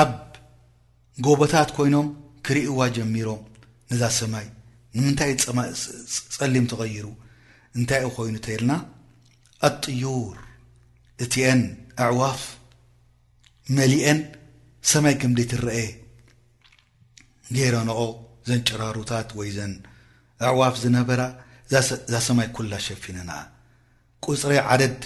ኣብ 0.02 0.12
ጎቦታት 1.26 1.70
ኮይኖም 1.78 2.08
ክሪእዋ 2.46 2.80
ጀሚሮም 2.98 3.42
ነዛ 3.92 4.04
ሰማይ 4.20 4.48
ንምንታይ 4.96 5.32
እ 5.36 5.38
ፀሊም 6.38 6.66
ተቀይሩ 6.72 7.06
እንታይ 7.78 8.02
እ 8.08 8.10
ኮይኑ 8.18 8.34
እንተይልና 8.38 8.74
ኣጥዩር 9.68 10.38
እትአን 11.24 11.62
ኣዕዋፍ 12.06 12.42
መሊአን 13.78 14.20
ሰማይ 14.92 15.16
ከምደ 15.22 15.40
ትረአ 15.52 15.80
ገይረንኦ 17.56 18.00
ዘን 18.48 18.62
ጭራሩታት 18.70 19.30
ወይዘን 19.40 19.74
ኣዕዋፍ 20.50 20.74
ዝነበራ 20.84 21.22
ዛ 22.14 22.18
ሰማይ 22.28 22.48
ኩላ 22.56 22.74
ሸፊነና 22.86 23.32
ቁፅሪ 24.26 24.54
ዓደድ 24.74 25.02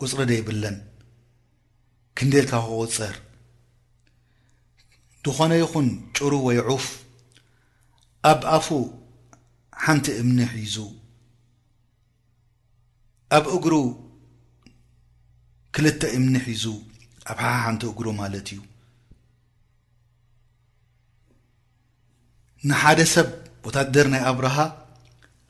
ቁፅሪ 0.00 0.20
ደይብለን 0.30 0.76
ክንደልካ 2.18 2.52
ክቁፅር 2.66 3.14
ዝኾነ 5.24 5.52
ይኹን 5.62 5.88
ጭሩ 6.16 6.32
ወይ 6.46 6.58
ዑፍ 6.74 6.86
ኣብ 8.30 8.40
ኣፉ 8.56 8.68
ሓንቲ 9.84 10.06
እምኒ 10.22 10.38
ሒዙ 10.54 10.76
ኣብ 13.36 13.44
እግሩ 13.56 13.74
ክልተ 15.76 16.02
እምኒ 16.18 16.34
ሒዙ 16.46 16.64
ኣብ 17.30 17.38
ሓሓ 17.44 17.52
ሓንቲ 17.66 17.82
እግሩ 17.90 18.06
ማለት 18.22 18.48
እዩ 18.54 18.60
ንሓደ 22.68 23.00
ሰብ 23.14 23.28
ቦታደር 23.64 24.06
ናይ 24.12 24.22
ኣብርሃ 24.30 24.56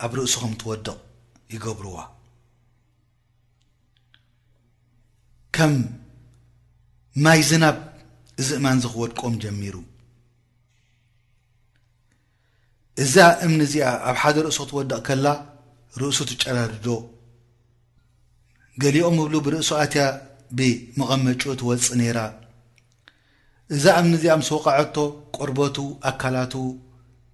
ኣብ 0.05 0.13
ርእሱ 0.19 0.35
ከም 0.43 0.53
እትወድቕ 0.55 0.87
ይገብርዋ 1.55 1.97
ከም 5.57 5.73
ማይ 7.25 7.41
ዝናብ 7.51 7.77
እዚ 8.41 8.49
እማን 8.61 8.79
ዝ 8.83 8.89
ክወድቆም 8.93 9.35
ጀሚሩ 9.45 9.77
እዛ 13.05 13.15
እምኒ 13.45 13.61
እዚኣ 13.69 13.87
ኣብ 14.11 14.17
ሓደ 14.23 14.37
ርእሱ 14.47 14.59
ክትወድቕ 14.67 14.93
ከላ 15.09 15.27
ርእሱ 16.01 16.19
ትጨረድዶ 16.31 16.89
ገሊኦም 18.83 19.17
እብሉ 19.23 19.35
ብርእሱ 19.47 19.71
ኣትያ 19.85 20.03
ብመቐመጪ 20.59 21.43
ትወፅ 21.61 21.87
ነይራ 22.01 22.19
እዛ 23.75 23.85
እምኒ 24.01 24.13
እዚኣ 24.19 24.35
ምስ 24.41 24.51
ወቃዐቶ 24.57 24.97
ቆርበቱ 25.37 25.77
ኣካላቱ 26.11 26.53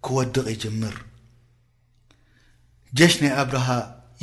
ክወድቕ 0.07 0.45
ይጅምር 0.55 0.97
ጀሽ 2.99 3.15
ናይ 3.23 3.33
ኣብርሃ 3.43 3.69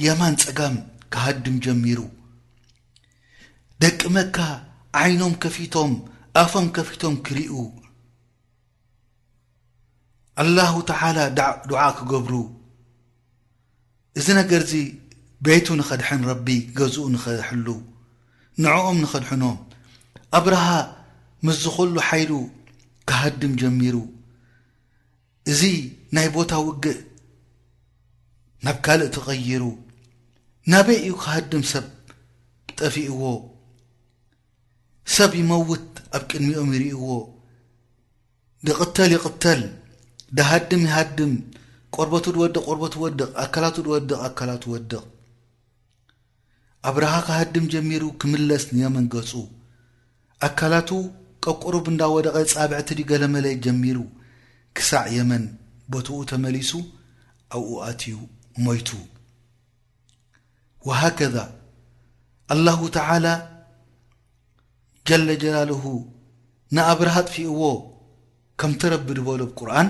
የማን 0.05 0.35
ጸጋም 0.43 0.75
ካሃድም 1.13 1.57
ጀሚሩ 1.65 1.99
ደቅ 3.83 3.99
መካ 4.15 4.37
ዓይኖም 5.01 5.33
ከፊቶም 5.43 5.91
ኣፎም 6.41 6.67
ከፊቶም 6.75 7.15
ክርእኡ 7.25 7.55
ኣላሁ 10.43 10.73
ተዓላ 10.89 11.17
ድዓ 11.71 11.83
ክገብሩ 11.97 12.35
እዚ 14.19 14.27
ነገርዙ 14.39 14.73
ቤቱ 15.45 15.67
ንኸድሐን 15.79 16.21
ረቢ 16.29 16.47
ገዝኡ 16.77 17.05
ንኸሕሉ 17.15 17.67
ንዕኦም 18.63 18.97
ንኸድሕኖም 19.03 19.57
ኣብረሃ 20.39 20.65
ምስ 21.47 21.57
ዝኸሉ 21.65 21.93
ሓይሉ 22.09 22.33
ካሃድም 23.09 23.53
ጀሚሩ 23.61 23.95
እዚ 25.51 25.61
ናይ 26.15 26.27
ቦታ 26.35 26.51
ውግእ 26.65 26.99
ናብ 28.65 28.77
ካልእ 28.85 29.09
ትቐይሩ 29.15 29.63
ናበይ 30.71 30.99
እዩ 31.05 31.13
ክሃድም 31.23 31.63
ሰብ 31.71 31.87
ብጠፊእዎ 32.67 33.21
ሰብ 35.15 35.31
ይመውት 35.39 35.87
ኣብ 36.15 36.23
ቅድሚኦም 36.29 36.69
ይርእይዎ 36.75 37.05
ብቕተል 38.65 39.11
ይቕተል 39.17 39.61
ድሃድም 40.37 40.83
ይሃድም 40.87 41.33
ቆርበቱ 41.95 42.25
ድወድቕ 42.35 42.61
ቆርበቱ 42.67 42.93
ወድቕ 43.05 43.21
ኣካላቱ 43.45 43.75
ድወድቕ 43.87 44.11
ኣካላት 44.27 44.63
ወድቕ 44.73 44.93
ኣብ 46.87 46.95
ረኻ 47.03 47.15
ክሃድም 47.27 47.65
ጀሚሩ 47.73 48.03
ክምለስ 48.21 48.63
ንየመን 48.75 49.05
ገጹ 49.13 49.31
ኣካላቱ 50.47 50.89
ቆብቆሩብ 51.45 51.85
እንዳወደቐ 51.91 52.35
ጻብዕቲ 52.53 52.89
ዲገለመለይ 52.99 53.53
ጀሚሩ 53.65 53.97
كسع 54.75 55.07
يمن 55.07 55.43
بط 55.91 56.07
تملس 56.29 56.71
أ 57.53 57.57
ت 58.01 58.03
ميت 58.65 58.89
وهكذا 60.87 61.45
الله 62.53 62.79
تعالى 62.97 63.35
جل 65.07 65.29
جلاله 65.43 65.85
نأبرهطفئዎ 66.75 67.61
كمترببلب 68.59 69.51
قرن 69.57 69.87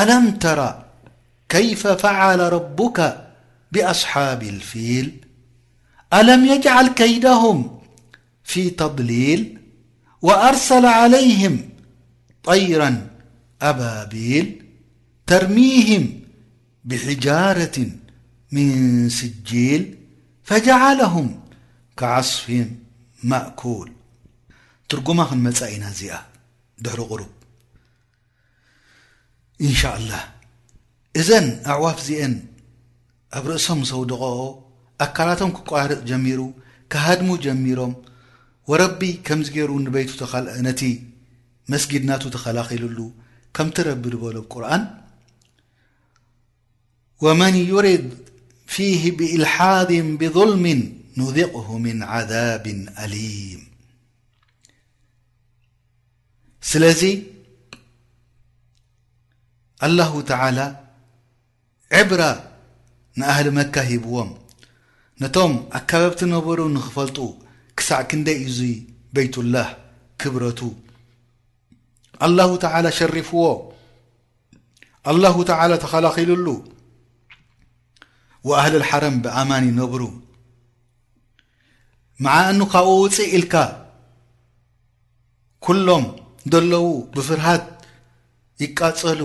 ألم 0.00 0.24
ترى 0.44 0.70
كيف 1.54 1.82
فعل 2.04 2.40
ربك 2.56 2.98
بأصحاب 3.72 4.40
الفيل 4.54 5.08
الم 6.18 6.40
يجعل 6.52 6.86
كيدهم 7.00 7.58
في 8.50 8.62
تضليل 8.70 9.40
وأرسل 10.26 10.84
عليهم 11.00 11.54
طيرا 12.50 12.90
ኣባቢል 13.70 14.46
ተርሚህም 15.30 16.06
ብሒጃረትን 16.90 17.90
ምን 18.54 18.70
ስጂል 19.18 19.82
ፈጀዓለሁም 20.48 21.28
ከዓስፊን 22.00 22.68
ማእኩል 23.30 23.88
ትርጉማ 24.90 25.20
ክንመጻ 25.30 25.60
ኢና 25.74 25.84
እዚኣ 25.94 26.16
ድሕሪ 26.84 27.04
ቕሩብ 27.10 27.30
እንሻ 29.66 29.82
ላ 30.08 30.12
እዘን 31.20 31.46
ኣዕዋፍ 31.72 31.98
እዚአን 32.02 32.34
ኣብ 33.38 33.44
ርእሶም 33.50 33.80
ሰው 33.90 34.00
ደቀኦ 34.10 34.38
ኣካላቶም 35.04 35.50
ክቋርፅ 35.56 36.00
ጀሚሩ 36.10 36.40
ካሃድሙ 36.92 37.28
ጀሚሮም 37.44 37.92
ወረቢ 38.70 39.00
ከምዚ 39.26 39.48
ገይሩ 39.56 39.70
ንበይቱ 39.84 40.10
ተኻልእነቲ 40.22 40.82
መስጊድናቱ 41.72 42.22
ተኸላኺልሉ 42.34 42.98
ከምቲ 43.56 43.76
ረቢ 43.88 44.04
ዝበሎብቁርን 44.12 44.84
وመን 47.24 47.54
ዩሪድ 47.72 48.06
ፊ 48.74 48.84
ብإልሓذ 49.18 49.90
ብظልም 50.20 50.64
نضቕه 51.18 51.68
ምن 51.84 51.96
عذብ 52.12 52.64
አሊيም 53.04 53.62
ስለዚ 56.70 57.02
አلላه 59.86 60.12
ተلى 60.30 60.66
ዕብራ 62.02 62.22
ንኣህሊ 63.18 63.46
መካ 63.58 63.74
ሂብዎም 63.90 64.30
ነቶም 65.22 65.52
ኣከባብቲ 65.78 66.20
ነበሩ 66.34 66.58
ንክፈልጡ 66.76 67.18
ክሳዕ 67.78 68.00
ክንደ 68.10 68.28
እዙ 68.46 68.58
ቤትلላه 69.14 69.68
ክብረቱ 70.20 70.60
አላه 72.26 72.50
ተላ 72.62 72.86
ሸሪፍዎ 72.98 73.42
ኣላሁ 75.10 75.36
ተላ 75.50 75.72
ተኸላኪሉሉ 75.84 76.46
ወኣህሊ 78.48 78.74
ልሓረም 78.82 79.16
ብኣማን 79.24 79.64
ይነብሩ 79.70 80.02
መዓእኑ 82.24 82.60
ካብኡ 82.72 82.90
ውፅእ 83.02 83.30
ኢልካ 83.38 83.54
ኩሎም 85.66 86.04
ደለዉ 86.52 86.86
ብፍርሃት 87.16 87.64
ይቃጸሉ 88.64 89.20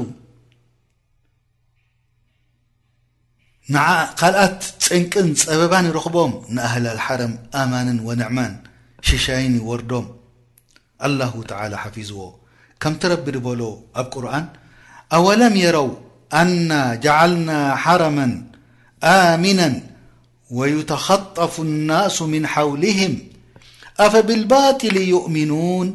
ካልኣት 4.19 4.59
ፅንቅን 4.85 5.27
ፀበባን 5.41 5.87
ይረኽቦም 5.89 6.31
ንኣህሊ 6.55 6.85
ልሓረም 6.97 7.33
ኣማንን 7.61 7.99
ወንዕማን 8.07 8.53
ሽሻይን 9.07 9.55
ይወርዶም 9.61 10.07
አላه 11.07 11.33
ተላ 11.51 11.73
ሓፊዝዎ 11.83 12.19
ከምትረቢ 12.83 13.25
ድበሎ 13.35 13.61
ኣብ 14.01 14.07
ቁርን 14.13 14.45
أوለም 15.17 15.53
የረው 15.63 15.89
أና 16.41 16.71
جعልና 17.05 17.49
ሓረما 17.83 18.27
ኣሚናا 19.13 19.83
ويتخطፉ 20.57 21.53
الናሱ 21.67 22.17
من 22.33 22.43
حውልهም 22.53 23.13
አفብالባاطل 24.05 24.95
يؤምኑوን 25.13 25.87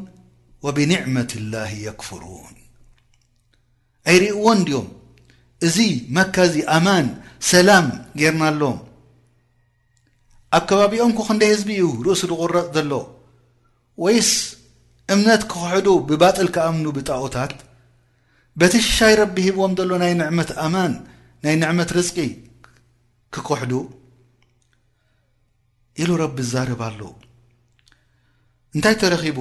وብنዕمة 0.65 1.31
الላه 1.41 1.71
يክፍሩوን 1.89 2.57
ኣይርእዎን 4.11 4.59
ድኦም 4.67 4.89
እዚ 5.67 5.77
መካ 6.17 6.35
ዚ 6.53 6.55
አማን 6.77 7.07
ሰላም 7.53 7.87
ጌርና 8.21 8.43
ኣሎም 8.51 8.79
ኣብ 10.57 10.63
ከባቢኦንኩ 10.71 11.19
ክንደ 11.29 11.43
ህዝቢ 11.53 11.71
እዩ 11.79 11.87
ርእሱ 12.07 12.23
ዝغረ 12.31 12.55
ዘሎ 12.75 12.93
ወይስ 14.03 14.31
እምነት 15.13 15.43
ክኩሕዱ 15.51 15.87
ብባጥል 16.09 16.49
ክኣምኑ 16.55 16.87
ብጣኦታት 16.97 17.53
በቲሽሻይ 18.61 19.15
ረቢ 19.21 19.37
ሂብዎም 19.47 19.73
ዘሎ 19.79 19.93
ናይ 20.03 20.13
ንዕመት 20.21 20.51
ኣማን 20.65 20.93
ናይ 21.45 21.55
ንዕመት 21.63 21.91
ርዝቂ 21.99 22.17
ክኮሕዱ 23.35 23.73
ኢሉ 26.03 26.11
ረቢ 26.23 26.39
ዛርባሉ 26.53 27.01
እንታይ 28.77 28.95
ተረኺቡ 29.03 29.39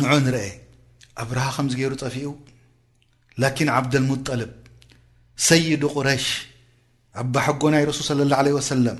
ንዑ 0.00 0.04
ንርአ 0.24 0.42
ኣብርሃ 1.22 1.46
ከምዚገይሩ 1.56 1.92
ፀፊኡ 2.02 2.28
ላኪን 3.42 3.68
ዓብደልሙጠልብ 3.76 4.52
ሰይዱ 5.46 5.82
ቁረሽ 5.96 6.26
ኣባሓጎ 7.22 7.62
ናይ 7.74 7.84
ረሱል 7.90 8.06
ስለ 8.10 8.20
ላ 8.30 8.34
ዓለ 8.42 8.48
ወሰለም 8.58 8.98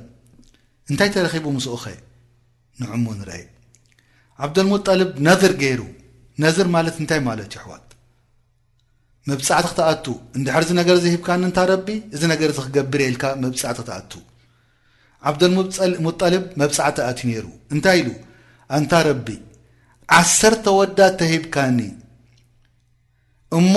እንታይ 0.90 1.10
ተረኺቡ 1.16 1.46
ምስኡ 1.56 1.74
ኸ 1.84 1.94
ንዑእሙ 2.80 3.06
ንርአ 3.20 3.36
ዓብደልሙጠልብ 4.44 5.10
ነዝር 5.26 5.52
ገይሩ 5.62 5.82
ነዝር 6.44 6.66
ማለት 6.76 6.96
እንታይ 7.02 7.20
ማለት 7.28 7.50
ዮ 7.56 7.58
ኣሕዋት 7.60 7.82
መብፃዕቲ 9.30 9.64
ክትኣቱ 9.72 10.04
እንድሕርዚ 10.38 10.70
ነገር 10.80 10.96
ዘሂብካኒ 11.04 11.42
እንታ 11.48 11.58
ረቢ 11.70 11.88
እዚ 12.14 12.22
ነገር 12.32 12.48
እዝ 12.52 12.58
ክገብር 12.66 13.00
የኢልካ 13.04 13.24
መብፃዕቲ 13.44 13.76
ክትኣቱ 13.80 14.12
ዓብደልሙጠልብ 15.28 16.44
መብፃዕቲ 16.62 16.98
ኣትዩ 17.06 17.24
ነይሩ 17.32 17.46
እንታይ 17.74 17.98
ኢሉ 18.02 18.10
እንታ 18.78 18.92
ረቢ 19.08 19.28
ዓሰርተ 20.20 20.64
ወዳት 20.78 21.16
ተሂብካኒ 21.22 21.78
እሞ 23.58 23.74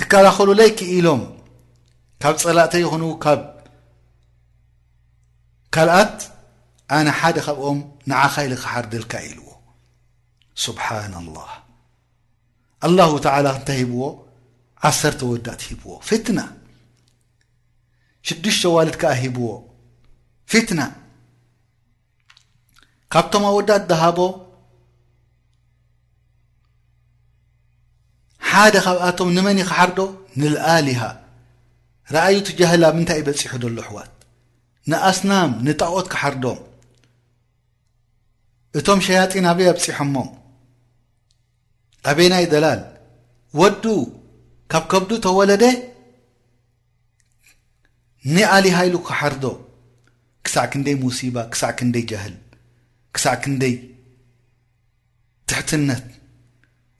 ክከላኸሉ 0.00 0.48
ለይክ 0.60 0.78
ኢሎም 0.96 1.22
ካብ 2.22 2.36
ፀላእተ 2.44 2.72
ይኹኑ 2.84 3.04
ካብ 3.24 3.42
ካልኣት 5.74 6.16
ኣነ 6.98 7.08
ሓደ 7.20 7.36
ካብኦም 7.48 7.78
ንዓኻ 8.10 8.34
ኢል 8.46 8.54
ክሓርድልካ 8.64 9.12
ኢልዎ 9.28 9.48
ስብሓና 10.64 11.14
ላህ 11.36 11.50
ኣላሁ 12.86 13.10
ተላ 13.24 13.46
ክእንታይ 13.52 13.78
ሂብዎ 13.82 14.02
ዓሰርተ 14.88 15.20
ወዳት 15.32 15.60
ሂብዎ 15.68 15.90
ፊትና 16.08 16.38
ሽዱሽተ 18.28 18.64
ዋልድ 18.74 18.96
ከዓ 19.00 19.12
ሂብዎ 19.22 19.46
ፊትና 20.52 20.80
ካብቶም 23.12 23.44
ኣወዳት 23.50 23.82
ደሃቦ 23.90 24.18
ሓደ 28.50 28.74
ካብኣቶም 28.84 29.30
ንመኒ 29.36 29.58
ክሓርዶ 29.70 29.98
ንልኣሊሃ 30.40 31.02
ረአዩት 32.14 32.48
ጃህል 32.58 32.82
ምንታይ 32.96 33.18
ይበፂሑ 33.22 33.62
ዘሎ 33.68 33.74
ኣሕዋት 33.84 34.12
ንኣስናም 34.90 35.50
ንጣዖት 35.66 36.06
ክሓርዶም 36.12 36.60
እቶም 38.78 39.00
ሸያጢን 39.06 39.46
ኣበይ 39.50 39.68
ኣብፂሖሞም 39.72 40.28
ታቤናይ 42.06 42.44
ደላል 42.52 42.82
وዱ 43.60 43.84
ካብ 44.72 44.82
كبዱ 44.92 45.10
ተወለደ 45.26 45.64
ንአሊሃሉ 48.34 48.94
ክحርዶ 49.08 49.44
ክሳዕ 50.46 50.66
ክንይ 50.72 50.94
مሲبة 51.02 51.42
ዕ 51.60 51.72
ክንይ 51.78 52.04
جهል 52.10 52.34
ሳዕ 53.24 53.34
ክንይ 53.42 53.74
ትሕትነት 55.48 56.04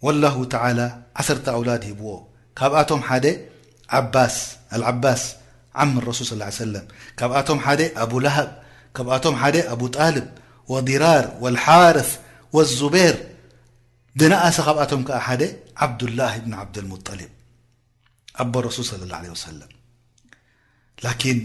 والله 0.04 0.36
تعى 0.54 0.70
عሰرተ 1.18 1.46
أوላድ 1.58 1.82
ሂبዎ 1.90 2.12
ካብቶም 2.58 3.00
العባስ 4.76 5.34
ع 5.80 5.84
الرسل 6.02 6.24
صلى 6.28 6.36
اله 6.44 6.48
عيه 6.50 6.58
وسل 6.64 6.74
ካቶ 7.18 7.48
ኣبلهب 8.02 8.48
ካቶ 8.96 9.24
ኣبطلب 9.72 10.26
وዲራር 10.72 11.24
والحርث 11.42 12.10
والزبር 12.54 13.14
ድነእሰ 14.20 14.56
ካብኣቶም 14.64 15.02
ከዓ 15.08 15.18
ሓደ 15.26 15.42
ዓብዱላህ 15.84 16.32
ብኒ 16.44 16.52
ዓብድልሙጠልብ 16.62 17.30
ኣቦ 18.42 18.54
ረሱል 18.66 18.84
ስለ 18.90 19.02
ላ 19.12 19.20
ሰለም 19.46 19.70
ላኪን 21.04 21.38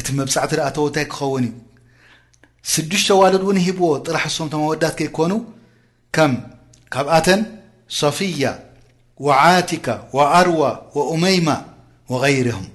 እቲ 0.00 0.06
መብፃዕቲ 0.20 0.50
ደኣተው 0.60 0.84
እንታይ 0.88 1.06
ክኸውን 1.12 1.46
እዩ 1.48 1.52
ስዱሽተ 2.72 3.08
ዋሉድ 3.20 3.42
እውን 3.46 3.58
ሂብዎ 3.66 3.86
ጥራሕ 4.06 4.24
ሶም 4.38 4.48
ቶም 4.52 4.62
ወዳት 4.72 4.94
ከይኮኑ 4.98 5.32
ከም 6.16 6.34
ካብኣተን 6.94 7.40
ሶፊያ 8.00 8.44
ወዓቲካ 9.26 9.86
ወኣርዋ 10.16 10.62
ወኡመይማ 10.96 11.48
ወገይርሁም 12.12 12.66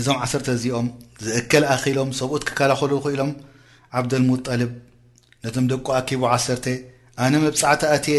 እዞም 0.00 0.18
ዓሰርተ 0.24 0.46
እዚኦም 0.56 0.88
ዝእከል 1.26 1.64
ኣኪኢሎም 1.74 2.10
ሰብኡት 2.20 2.42
ክከላኸሉ 2.48 2.92
ክኢሎም 3.04 3.30
ዓብዶልሙጠልብ 3.98 4.72
ነቶም 5.44 5.66
ደቁ 5.72 5.86
ኣኪቡ 6.00 6.22
ዓሰርተ 6.34 6.66
ኣነ 7.24 7.34
መብፃዕቲ 7.44 7.82
እትየ 7.96 8.18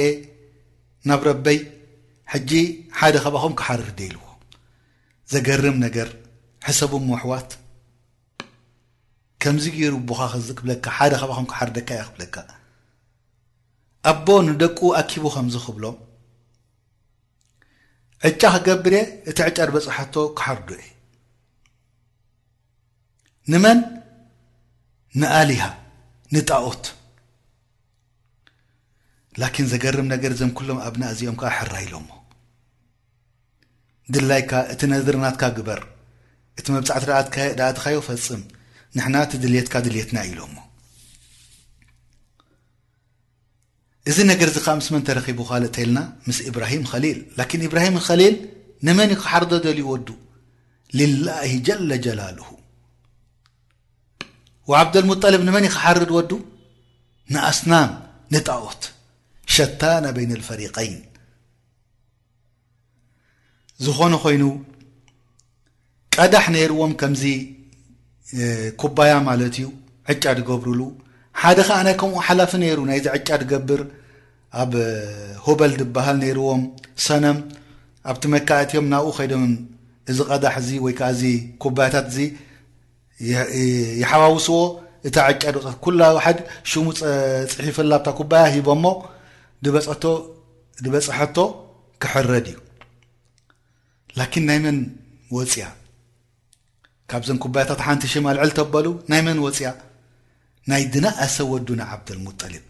ናብ 1.10 1.22
ረበይ 1.30 1.60
ሕጂ 2.34 2.52
ሓደ 3.00 3.16
ኸባኹም 3.26 3.54
ክሓርድ 3.60 3.90
ደይልዎ 4.00 4.26
ዘገርም 5.32 5.78
ነገር 5.86 6.10
ሕሰቡም 6.68 7.04
መሕዋት 7.12 7.50
ከምዚ 9.44 9.66
ገይሩ 9.76 9.94
ቦኻ 10.10 10.20
ክብለካ 10.58 10.86
ሓደ 10.98 11.14
ከባኹም 11.22 11.46
ክሓርደካ 11.52 11.90
እያ 11.96 12.04
ክብለካ 12.10 12.36
ኣቦ 14.12 14.28
ንደቁ 14.48 14.80
ኣኪቡ 15.02 15.24
ከምዚ 15.36 15.56
ክብሎ 15.66 15.86
ዕጫ 18.30 18.42
ክገብርየ 18.54 19.00
እቲ 19.30 19.38
ዕጫድ 19.50 19.70
በፅሐቶ 19.74 20.16
ክሓርዱ 20.38 20.70
እእ 20.82 20.90
ንመን 23.52 23.80
ንኣሊያ 25.22 25.64
ንጣኦት 26.34 26.84
ላኪን 29.42 29.68
ዘገርም 29.72 30.08
ነገር 30.14 30.32
እዞም 30.36 30.52
ኩሎም 30.58 30.80
ኣብና 30.88 31.04
እዚኦምከዓ 31.14 31.50
ሕራ 31.58 31.74
ኢሎሞ 31.86 32.08
ድላይካ 34.14 34.52
እቲ 34.74 34.82
ነዝርናትካ 34.94 35.44
ግበር 35.58 35.82
እቲ 36.60 36.66
መብፃዕቲ 36.76 37.36
ዳእትካዮ 37.60 37.98
ፈፅም 38.08 38.42
ንሕና 38.98 39.16
እቲ 39.26 39.34
ድልትካ 39.44 39.76
ድልትና 39.86 40.18
ኢሎሞ 40.30 40.56
እዚ 44.12 44.18
ነገር 44.32 44.48
እዚ 44.52 44.58
ከዓ 44.66 44.74
ምስመን 44.80 45.02
ተረኺቡ 45.08 45.40
ካልእተልና 45.50 46.00
ምስ 46.28 46.38
ኢብራሂም 46.50 46.84
ኸሊል 46.92 47.18
ላኪን 47.40 47.64
እብራሂም 47.70 47.96
ኸሊል 48.08 48.36
ንመን 48.88 49.12
ክሓርዶ 49.22 49.52
ደልዩ 49.66 49.84
ወዱ 49.94 50.08
ልላሂ 51.00 51.52
ጀለጀላል 51.68 52.38
ዓብደልሙጠልብ 54.82 55.42
ንመን 55.48 55.66
ይ 55.68 55.70
ክሓርድ 55.76 56.10
ወዱ 56.18 56.32
ንኣስናም 57.34 57.92
ንጣወት 58.34 58.82
ሸታና 59.56 60.06
በይን 60.16 60.32
ልፈሪቀይን 60.40 60.98
ዝኾነ 63.86 64.14
ኮይኑ 64.24 64.44
ቀዳሕ 66.20 66.46
ነይርዎም 66.56 66.94
ከምዚ 67.02 67.24
ኩባያ 68.82 69.14
ማለት 69.28 69.56
እዩ 69.60 69.68
ዕጫ 70.14 70.24
እገብርሉ 70.38 70.82
ሓደ 71.42 71.60
ከዓ 71.70 71.78
ናይ 71.88 71.96
ከምኡ 72.02 72.16
ሓላፊ 72.28 72.52
ነይሩ 72.64 72.80
ናይዚ 72.90 73.06
ዕጫ 73.18 73.28
እገብር 73.44 73.82
ኣብ 74.62 74.72
ሁበል 75.46 75.74
ዝበሃል 75.80 76.18
ነይርዎም 76.24 76.62
ሰነም 77.08 77.38
ኣብቲ 78.12 78.24
መካእትዮም 78.34 78.88
ናብኡ 78.94 79.12
ከይዶም 79.18 79.46
እዚ 80.12 80.18
ቀዳሕ 80.32 80.54
እዚ 80.62 80.70
ወይከዓ 80.86 81.10
ዚ 81.20 81.24
ኩባያታት 81.64 82.06
እዚ 82.12 82.18
ይሓዋውስዎ 84.02 84.60
እታ 85.08 85.16
ዕጫ 85.34 85.44
ኩላሓድ 85.86 86.40
ሽሙ 86.72 86.86
ፅሒፍላ 87.54 87.92
ብታ 88.02 88.08
ኩባያ 88.22 88.46
ሂቦሞ 88.56 88.84
ድበፅሐቶ 89.66 91.38
ክሕረድ 92.04 92.48
እዩ 92.52 92.58
ላኪን 94.20 94.44
ናይ 94.50 94.60
መን 94.66 94.78
ወፅያ 95.38 95.66
ካብዘን 97.12 97.38
ኩባያታት 97.44 97.82
ሓንቲ 97.86 98.04
ሽማ 98.14 98.26
ኣልዕል 98.34 98.52
ተበሉ 98.58 98.86
ናይ 99.12 99.22
መን 99.28 99.40
ወፅያ 99.46 99.70
ናይ 100.70 100.84
ድናእሰ 100.94 101.36
ወዱን 101.54 101.82
ዓብድልሙጠሊብ 101.90 102.64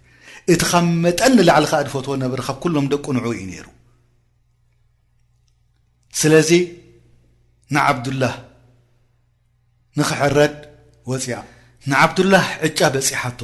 እቲ 0.53 0.61
ኻብ 0.71 0.85
መጠን 1.05 1.31
ንላዕሊ 1.37 1.65
ካ 1.71 1.83
ድፈትዎ 1.87 2.15
ነበረ 2.23 2.39
ካብ 2.47 2.57
ኩሎም 2.63 2.85
ደቁ 2.93 3.05
ንዑ 3.17 3.25
እዩ 3.35 3.43
ነይሩ 3.51 3.67
ስለዚ 6.19 6.51
ንዓብዱላህ 7.75 8.33
ንክሕረድ 9.99 10.55
ወፅያ 11.11 11.35
ንዓብዱላህ 11.91 12.45
ዕጫ 12.67 12.79
በፂሐቶ 12.95 13.41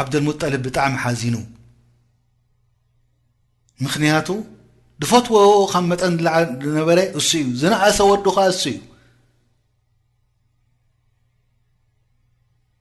ዓብድልሙጠልብ 0.00 0.62
ብጣዕሚ 0.66 0.94
ሓዚኑ 1.04 1.36
ምኽንያቱ 3.82 4.28
ድፈትዎ 5.02 5.36
ካብ 5.72 5.84
መጠት 5.90 6.14
ለዓነበረ 6.26 6.98
እሱ 7.18 7.30
እዩ 7.40 7.46
ዝነኣሰ 7.62 7.98
ወዱኻ 8.10 8.36
እሱ 8.52 8.62
እዩ 8.72 8.78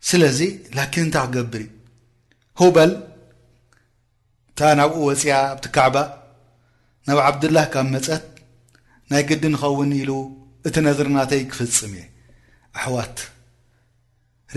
ስለዚ 0.09 0.39
ላኪን 0.77 1.03
እንታይ 1.05 1.25
ክገብር 1.29 1.63
ሁበል 2.59 2.91
እንታ 4.49 4.59
ናብኡ 4.79 4.95
ወፂያ 5.09 5.35
ኣብቲ 5.53 5.65
ካዕባ 5.75 5.95
ናብ 7.07 7.19
ዓብድላህ 7.29 7.65
ካብ 7.73 7.87
መፀት 7.95 8.25
ናይ 9.11 9.23
ግዲ 9.31 9.43
ንኸውን 9.55 9.91
ኢሉ 10.01 10.11
እቲ 10.69 10.75
ነዝርናተይ 10.87 11.43
ክፍፅም 11.51 11.93
እየ 11.99 12.05
ኣሕዋት 12.77 13.15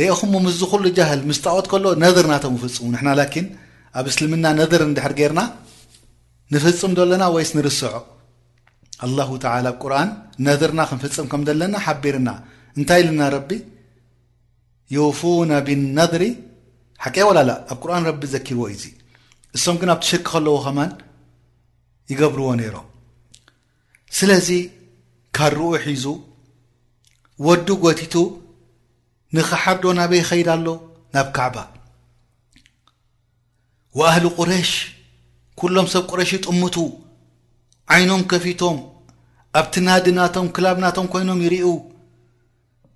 ሪኦኹምዎ 0.01 0.38
ምስዝ 0.45 0.62
ኩሉ 0.72 0.84
ጃህል 0.97 1.20
ምስ 1.30 1.38
ተወት 1.45 1.66
ከሎ 1.72 1.84
ነድር 2.05 2.24
እናቶም 2.28 2.53
ውፍፅሙ 2.59 2.84
ንሕና 2.93 3.09
ላኪን 3.18 3.47
ኣብ 4.01 4.07
እስልምና 4.11 4.47
ነድር 4.61 4.82
እንድሕር 4.88 5.12
ጌይርና 5.18 5.40
ንፍፅም 6.55 6.93
ዘለና 6.99 7.24
ወይስ 7.34 7.51
ንርስዖ 7.57 7.84
ኣላሁ 9.07 9.30
ተላ 9.43 9.66
ኣብ 9.72 9.76
ቁርን 9.84 10.11
ነድርና 10.47 10.80
ክንፍፅም 10.90 11.26
ከም 11.32 11.43
ዘለና 11.49 11.74
ሓቢርና 11.86 12.30
እንታይ 12.78 13.01
ኢልና 13.03 13.22
ረቢ 13.36 13.51
የውፉና 14.97 15.53
ብን 15.66 15.82
ነድሪ 15.99 16.24
ሓቂ 17.05 17.16
ወላላ 17.28 17.51
ኣብ 17.72 17.78
ቁርኣን 17.84 18.05
ረቢ 18.11 18.22
ዘኪርዎ 18.34 18.64
እዙይ 18.74 18.95
እሶም 19.57 19.76
ግን 19.82 19.90
ኣብ 19.95 20.01
ትሸኪ 20.05 20.22
ከለዎ 20.30 20.57
ኸማን 20.66 20.93
ይገብርዎ 22.12 22.49
ነይሮም 22.61 22.86
ስለዚ 24.18 24.49
ካርኡ 25.36 25.64
ሒዙ 25.88 26.05
ወዱ 27.47 27.68
ጐቲቱ 27.84 28.14
ንኽሓርዶ 29.37 29.85
ናበይ 29.99 30.18
ይኸይድ 30.22 30.49
ኣሎ 30.55 30.66
ናብ 31.14 31.28
ካዕባ 31.37 31.57
ወኣህሊ 33.99 34.24
ቁረሽ 34.39 34.70
ኩሎም 35.61 35.87
ሰብ 35.93 36.03
ቁረሽ 36.11 36.30
ይጥምቱ 36.37 36.76
ዓይኖም 37.95 38.22
ከፊቶም 38.30 38.76
ኣብቲናዲናቶም 39.61 40.47
ክላብናቶም 40.57 41.07
ኮይኖም 41.14 41.41
ይርኡ 41.47 41.66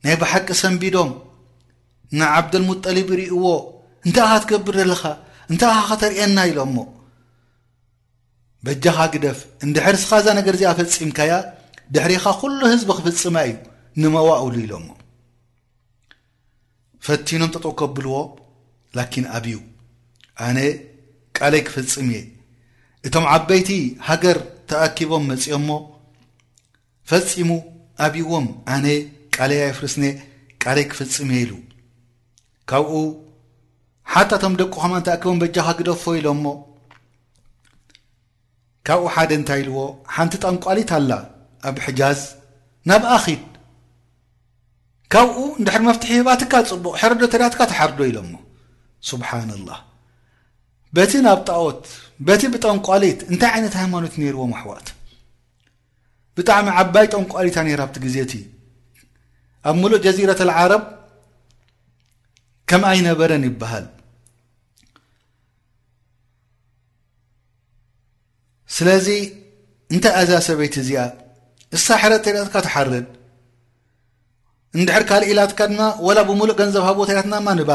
ናይ 0.05 0.14
ብሓቂ 0.22 0.49
ሰንቢዶም 0.62 1.11
ንዓብደልሙጠሊብ 2.18 3.09
ይርእዎ 3.14 3.45
እንታይ 4.07 4.24
ኢኻ 4.28 4.34
ትገብር 4.45 4.76
ዘለኻ 4.82 5.03
እንታይ 5.51 5.70
ኢኻ 5.70 5.80
ኸተርአየና 5.89 6.39
ኢሎሞ 6.53 6.76
በጃኻ 8.66 8.99
ግደፍ 9.14 9.39
እንድሕርስኻ 9.64 10.11
እዛ 10.20 10.26
ነገር 10.41 10.55
እዚ 10.59 10.62
ኣፈፂምካያ 10.74 11.32
ድሕሪኻ 11.95 12.24
ኩሉ 12.43 12.61
ህዝቢ 12.74 12.89
ክፍፅማ 13.01 13.37
እዩ 13.49 13.57
ንመዋ 14.05 14.28
እውሉ 14.45 14.57
ኢሎሞ 14.66 14.87
ፈቲኖም 17.07 17.51
ተጠከኣብልዎ 17.55 18.17
ላኪን 18.99 19.27
ኣብው 19.39 19.61
ኣነ 20.47 20.59
ቃለይ 21.39 21.63
ክፍፅም 21.67 22.09
እየ 22.19 22.23
እቶም 23.09 23.27
ዓበይቲ 23.35 23.69
ሃገር 24.09 24.39
ተኣኪቦም 24.71 25.27
መፂኦምሞ 25.31 25.71
ፈፂሙ 27.11 27.51
ኣብይዎም 28.07 28.47
ኣነ 28.77 28.87
ቃለይ 29.37 29.61
ኣይፍርስኔ 29.67 30.05
ቃለይ 30.63 30.87
ክፍፅም 30.93 31.31
የ 31.35 31.39
ኢሉ 31.45 31.53
ካብኡ 32.71 32.93
ሓታቶም 34.15 34.57
ደቁ 34.61 34.75
ኸማ 34.85 34.93
ን 35.01 35.05
ተኣኪቦም 35.09 35.41
በጃኻ 35.43 35.69
ግደፎ 35.81 36.03
ኢሎምሞ 36.21 36.47
ካብኡ 38.89 39.05
ሓደ 39.17 39.31
እንታይ 39.41 39.61
ኢልዎ 39.65 39.79
ሓንቲ 40.17 40.35
ጠንቋሊት 40.47 40.91
ኣላ 40.99 41.13
ኣብ 41.69 41.77
ሕጃዝ 41.87 42.21
ናብ 42.89 43.05
ኣኺት 43.17 43.47
ካብኡ 45.15 45.39
እንድሕር 45.61 45.83
መፍትሒ 45.89 46.11
ሂባ 46.19 46.29
ትካል 46.43 46.65
ፅቡቅ 46.71 46.95
ሕረዶ 47.03 47.21
ተዳያትካ 47.33 47.61
ተሓርዶ 47.73 47.99
ኢሎሞ 48.11 48.33
ስብሓን 49.11 49.51
ላه 49.69 49.79
በቲ 50.97 51.13
ናብ 51.27 51.41
ጣወት 51.49 51.83
በቲ 52.27 52.43
ብጠምቋሊት 52.55 53.21
እንታይ 53.31 53.51
ዓይነት 53.57 53.75
ሃይማኖት 53.81 54.15
ነይርዎም 54.21 54.53
ዋሕዋት 54.57 54.87
ብጣዕሚ 56.37 56.67
ዓባይ 56.81 57.07
ጠም 57.13 57.25
ቋሊታ 57.33 57.57
ነራብቲ 57.67 57.97
ግዜእቲ 58.05 58.33
ኣብ 59.69 59.77
ምሉ 59.83 59.93
ጀዚረት 60.07 60.41
ልዓረብ 60.49 60.83
ከም 62.71 62.83
ኣይነበረን 62.93 63.45
ይበሃል 63.51 63.87
ስለዚ 68.77 69.09
እንታይ 69.95 70.15
እዛ 70.25 70.33
ሰበይቲ 70.49 70.75
እዚኣ 70.83 71.03
እሳ 71.77 71.87
ሕረ 72.03 72.13
ተዳትካ 72.25 72.57
ተሓርድ 72.67 73.07
እንድሕር 74.79 75.05
ካልእ 75.09 75.31
ኢላትካ 75.33 75.61
ድማ 75.73 75.83
ወላ 76.07 76.19
ብሙሉእ 76.29 76.57
ገንዘብ 76.61 76.85
ሃቦታይላትና 76.89 77.35
ማ 77.47 77.51
ንባ 77.59 77.71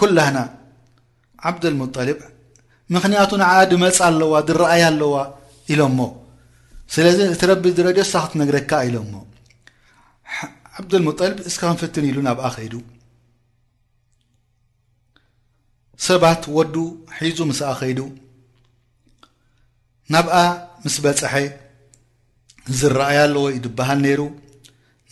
ኩላህና 0.00 0.38
ዓብድልሙጠልብ 1.50 2.18
ምክንያቱ 2.94 3.30
ንዓኣ 3.42 3.58
ድመፅእ 3.72 4.02
ኣለዋ 4.08 4.32
ድረኣይ 4.48 4.82
ኣለዋ 4.90 5.14
ኢሎምሞ 5.72 6.00
ስለዚ 6.94 7.18
እቲ 7.34 7.42
ረቢ 7.50 7.64
ዝረድዮ 7.76 8.04
ሳክትነግረካ 8.12 8.70
ኢሎምሞ 8.88 9.14
ዓብዱልሙጠልብ 10.80 11.38
እስከ 11.48 11.60
ክንፍትን 11.70 12.04
ኢሉ 12.10 12.18
ናብኣ 12.26 12.44
ከይዱ 12.56 12.74
ሰባት 16.08 16.42
ወዱ 16.58 16.74
ሒዙ 17.18 17.38
ምስኣ 17.48 17.68
ከይዱ 17.80 18.00
ናብኣ 20.14 20.34
ምስ 20.84 20.96
በፀሐ 21.04 21.34
ዝረኣያ 22.78 23.18
ኣለዎ 23.26 23.42
ዩ 23.54 23.58
ድበሃል 23.66 23.98
ነይሩ 24.06 24.20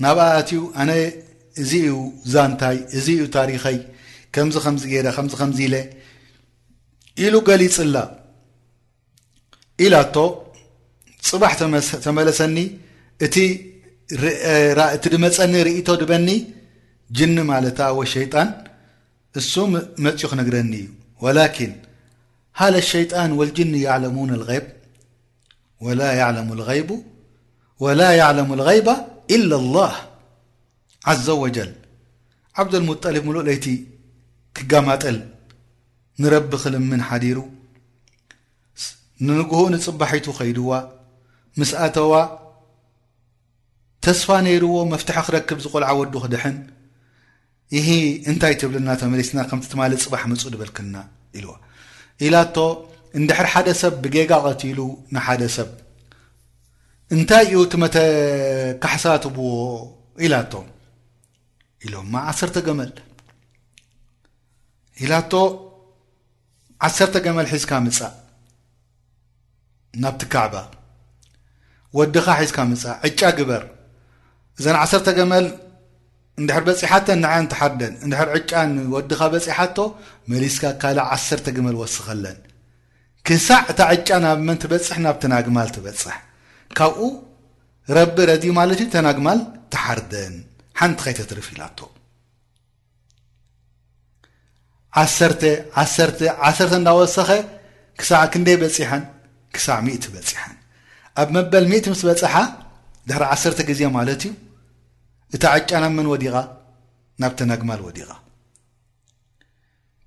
ናብኣትኡ 0.04 0.60
ኣነ 0.80 0.90
እዚዩ 1.62 1.88
ዛንታይ 2.34 2.78
እዚዩ 2.98 3.20
ታሪከይ 3.36 3.78
ከምዚ 4.34 4.56
ከምዝገ 4.64 4.92
ከምዚ 5.16 5.32
ከምዝኢለ 5.40 5.74
ኢሉ 7.24 7.34
ገሊፅላ 7.48 7.96
ኢላኣቶ 9.84 10.16
ፅባሕ 11.28 11.52
ተመለሰኒ 12.04 12.56
እቲ 13.26 13.36
ድመፀኒ 15.12 15.54
ርእቶ 15.66 15.88
ድበኒ 16.00 16.28
ጅኒ 17.18 17.36
ማለት 17.52 17.78
ወሸይጣን 17.98 18.48
እሱ 19.38 19.52
መፅኡ 20.04 20.22
ክንግረኒ 20.30 20.72
እዩ 20.80 20.86
ወላኪን 21.24 21.72
ሃል 22.60 22.74
ሸይጣን 22.92 23.30
ወልጅኒ 23.40 23.72
ያዕለሙን 23.86 24.30
غይብ 24.48 24.66
ወላ 25.86 26.00
ያለሙ 26.22 26.48
ይ 26.78 26.82
ወላ 27.84 28.00
ያዕለሙ 28.20 28.50
غይባ 28.68 28.88
ኢላ 29.36 29.52
ላህ 29.76 29.94
ዘ 31.26 31.36
ወጀል 31.42 31.70
ዓብዶልሙጠልብ 32.62 33.24
ሙሉእ 33.28 33.44
ለይቲ 33.48 33.66
ክጋማጠል 34.56 35.18
ንረቢ 36.22 36.50
ክልምን 36.62 37.02
ሓዲሩ 37.08 37.38
ንንጉህኡ 39.26 39.62
ንፅባሒቱ 39.74 40.26
ኸይድዋ 40.38 40.72
ምስኣተዋ 41.60 42.12
ተስፋ 44.04 44.28
ነይርዎ 44.46 44.74
መፍትሒ 44.92 45.16
ክረክብ 45.26 45.58
ዝቆልዓ 45.64 45.90
ወዱ 46.00 46.14
ክድሕን 46.24 46.56
ይሂ 47.76 47.86
እንታይ 48.30 48.54
ትብልና 48.60 48.90
ተመሊስና 49.02 49.38
ከምቲትማለእ 49.50 50.00
ፅባሕ 50.04 50.22
ምፁእ 50.30 50.44
ዝበልክና 50.52 50.94
ኢልዋ 51.38 51.52
ኢላ 52.26 52.36
ቶ 52.56 52.64
እንድሕር 53.20 53.48
ሓደ 53.54 53.68
ሰብ 53.82 53.94
ብጌጋ 54.04 54.32
ቐትሉ 54.46 54.80
ንሓደ 55.14 55.42
ሰብ 55.56 55.70
እንታይ 57.14 57.44
እዩ 57.46 57.54
እት 57.66 57.72
መተካሓሳትብዎ 57.82 59.44
ኢላቶ 60.24 60.52
ኢሎማ 61.84 62.12
ዓሰርተ 62.30 62.56
ገመል 62.66 62.90
ኢላቶ 65.04 65.32
ዓሰርተ 66.88 67.14
ገመል 67.26 67.46
ሒዝካ 67.54 67.72
ምፃእ 67.86 68.14
ናብቲ 70.04 70.22
ካዕባ 70.32 70.54
ወዲኻ 71.98 72.26
ሒዝካ 72.42 72.58
ምፃ 72.70 72.82
ዕጫ 73.10 73.20
ግበር 73.40 73.64
እዘን 74.58 74.76
ዓሰርተ 74.84 75.08
ገመል 75.18 75.46
እንድሕር 76.40 76.62
በፂሓተን 76.70 77.18
ንዓን 77.26 77.48
ትሓርደን 77.52 77.94
እንድሕር 78.04 78.28
ዕጫንወዲኻ 78.38 79.20
በፂሓቶ 79.36 79.78
መሊስካ 80.32 80.62
ካል 80.82 80.98
ዓሰርተ 81.14 81.46
ገመል 81.58 81.76
ወስኸለን 81.82 82.38
ክሳዕ 83.28 83.60
እታ 83.74 83.80
ዕጫ 83.98 84.08
ናብ 84.26 84.38
መን 84.48 84.58
ትበፅሕ 84.62 84.96
ናብትናግማል 85.04 85.70
ትበፅሕ 85.76 86.16
ካብኡ 86.78 87.06
ረቢ 87.96 88.16
ረዲ 88.30 88.44
ማለት 88.58 88.80
እዩ 88.82 88.88
ተናግማል 88.96 89.38
ተሓርደን 89.72 90.34
ሓንቲ 90.80 90.98
ኸይተትርፊ 91.06 91.46
ኢላ 91.54 91.62
ቶ 91.78 91.88
ዓር 95.00 95.08
1 95.24 95.44
1ርተ 95.80 96.70
እንዳወሰኸ 96.80 97.30
ክሳዕ 98.00 98.22
ክንደይ 98.32 98.56
በፂሐን 98.62 99.02
ክሳዕ 99.54 99.78
ሚእቲ 99.86 100.04
በፂሐን 100.14 100.54
ኣብ 101.20 101.28
መበል 101.36 101.64
ምእቲ 101.70 101.86
ምስ 101.92 102.02
በፅሓ 102.08 102.34
ድሕሪ 103.08 103.22
ዓሰርተ 103.34 103.58
ግዜ 103.70 103.80
ማለት 103.98 104.22
እዩ 104.26 104.32
እታ 105.36 105.44
ዓጫናመን 105.56 106.06
ወዲቓ 106.12 106.34
ናብ 107.22 107.32
ተናግማል 107.40 107.80
ወዲቓ 107.88 108.08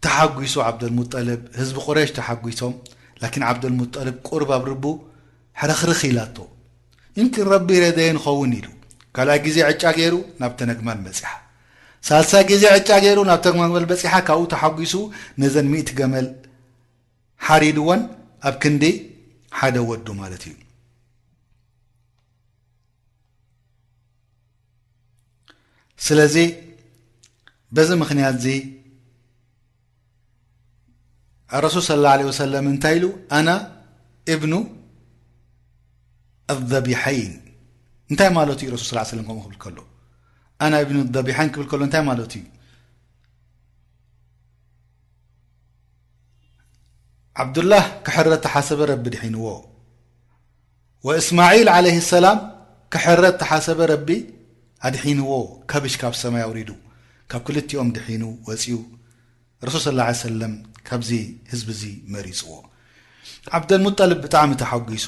ተሓጒሱ 0.06 0.56
ዓብደል 0.68 0.94
ሙጠልብ 1.00 1.42
ህዝቢ 1.60 1.78
ቁረሽ 1.86 2.10
ተሓጒሶም 2.18 2.74
ላኪን 3.22 3.44
ዓብደልሙጠልብ 3.50 4.16
ቁርብ 4.30 4.50
ኣብ 4.56 4.64
ርቡ 4.72 4.86
ሕረኽሪክ 5.62 6.02
ኢላቶ 6.12 6.36
እንቲን 7.22 7.48
ረቢ 7.54 7.70
ረዘየ 7.84 8.10
ንኸውን 8.18 8.52
ኢሉ 8.60 8.68
ካልኣይ 9.16 9.40
ግዜ 9.46 9.58
ዕጫ 9.72 9.84
ገይሩ 9.98 10.16
ናብ 10.42 10.54
ተነግማን 10.60 11.00
በፂሓ 11.06 11.26
ሳልሳይ 12.08 12.44
ግዜ 12.52 12.64
ዕጫ 12.80 12.90
ገይሩ 13.06 13.20
ናብ 13.30 13.40
ተመመን 13.46 13.86
በፂሓ 13.92 14.14
ካብኡ 14.28 14.46
ተሓጒሱ 14.54 14.94
ነዘን 15.44 15.68
ሚእት 15.74 15.90
ገመል 16.00 16.28
ሓሪድዎን 17.48 18.02
ኣብ 18.50 18.56
ክንዲ 18.64 18.86
ሓደ 19.60 19.76
ወዱ 19.90 20.08
ማለት 20.22 20.44
እዩ 20.50 20.56
ስለዚ 26.06 26.36
በዚ 27.76 27.90
ምክንያት 28.04 28.36
እዚ 28.40 28.48
ኣረሱል 31.58 31.84
ስ 31.88 31.96
ላ 32.06 32.12
ለ 32.20 32.24
ወሰለም 32.30 32.66
እንታይ 32.72 32.96
ኢሉ 33.00 33.06
ኣና 33.38 33.50
እብኑ 34.34 34.54
ኣዘቢሐይን 36.54 37.34
እንታይ 38.12 38.30
ማለት 38.38 38.60
ዩ 38.66 38.70
ረሱል 38.76 38.90
ስ 38.90 39.10
ሰለም 39.14 39.26
ከምኡ 39.28 39.44
ክብል 39.46 39.58
ከሎ 39.64 39.78
ኣናብኑ 40.66 40.98
ዘቢሓይን 41.16 41.50
ክብል 41.56 41.68
ከሎ 41.72 41.82
እንታይ 41.88 42.04
ማለት 42.10 42.34
እዩ 42.40 42.44
ዓብዱላህ 47.44 47.86
ክሕረ 48.08 48.28
ተሓሰበ 48.46 48.80
ረቢ 48.92 49.06
ድሒንዎ 49.16 49.46
ወእስማዒል 51.08 51.68
ዓለይ 51.76 51.96
ሰላም 52.14 52.40
ክሕረ 52.94 53.24
ተሓሰበ 53.42 53.80
ረቢ 53.94 54.10
ኣድሒንዎ 54.88 55.32
ካብሽ 55.72 55.94
ካብ 56.02 56.14
ሰማይ 56.24 56.44
ኣውሪዱ 56.48 56.70
ካብ 57.32 57.42
ክልትኦም 57.48 57.90
ድሒኑ 57.96 58.24
ወፂኡ 58.48 58.76
ረሱል 59.68 60.00
ስ 60.14 60.24
ሰለም 60.28 60.54
ካብዚ 60.88 61.10
ህዝቢ 61.52 61.70
እዚ 61.76 61.84
መሪፅዎ 62.14 62.50
ዓብደልሙጠልብ 63.58 64.20
ብጣዕሚ 64.24 64.52
ተሓጒሱ 64.62 65.06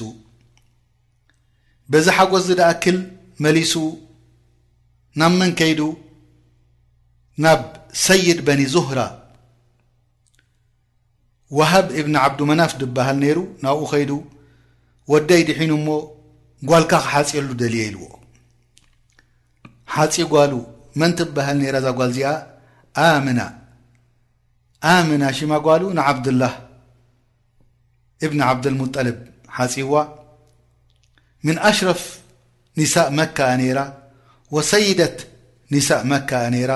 በዚ 1.92 2.06
ሓጎስ 2.16 2.44
ዝ 2.48 2.54
ደኣክል 2.60 2.96
መሊሱ 3.44 3.72
ናብ 5.20 5.32
ምን 5.40 5.50
ከይዱ 5.58 5.80
ናብ 7.44 7.60
ሰይድ 8.06 8.38
በኒ 8.46 8.62
ዙህራ 8.74 9.00
ዋሃብ 11.58 11.86
እብኒ 12.00 12.14
ዓብዱ 12.24 12.40
መናፍ 12.50 12.72
ድበሃል 12.80 13.16
ነይሩ 13.24 13.38
ናብኡ 13.64 13.84
ከይዱ 13.92 14.10
ወዳይ 15.12 15.42
ዲሒኑ 15.48 15.70
እሞ 15.78 15.88
ጓልካ 16.70 16.92
ክሓፂየሉ 17.04 17.48
ደልየ 17.60 17.82
ይልዎ 17.88 18.02
ሓፂ 19.94 20.14
ጓሉ 20.34 20.52
መን 21.00 21.12
ትበሃል 21.18 21.56
ነራ 21.62 21.76
ዛጓል 21.86 22.10
እዚኣ 22.14 22.28
ኣምና 23.04 23.40
ኣምና 24.92 25.22
ሽማ 25.38 25.52
ጓሉ 25.66 25.82
ንዓብድላህ 25.98 26.54
እብኒ 28.26 28.38
ዓብድልሙጠልብ 28.50 29.18
ሓፂዋ 29.56 29.94
ምን 31.44 31.56
ኣሽረፍ 31.70 32.02
ኒሳእ 32.80 33.08
መካኔራ 33.20 33.78
ወሰይደት 34.54 35.18
ኒሳእ 35.74 36.02
መካ 36.10 36.30
ኔራ 36.54 36.72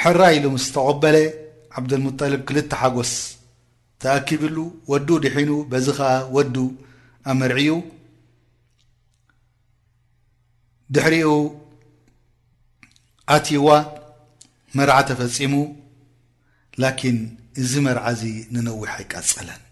ሕራይ 0.00 0.34
ኢሉ 0.38 0.44
ምስ 0.54 0.66
ተቆበለ 0.74 1.16
ዓብድልሙጠልብ 1.78 2.42
ክልተ 2.48 2.70
ሓጐስ 2.80 3.12
ተኣኪብሉ 4.02 4.56
ወዱ 4.90 5.08
ድሒኑ 5.24 5.50
በዚ 5.70 5.86
ኸዓ 5.98 6.10
ወዱ 6.36 6.56
ኣመርዒኡ 7.32 7.76
ድሕሪኡ 10.94 11.30
ኣቲዋ 13.36 13.68
መርዓ 14.78 14.94
ተፈጺሙ 15.10 15.54
ላኪን 16.84 17.18
እዚ 17.62 17.72
መርዓ 17.88 18.04
ዚ 18.22 18.24
ንነዊሕ 18.56 18.90
ይቀጸለን 19.04 19.62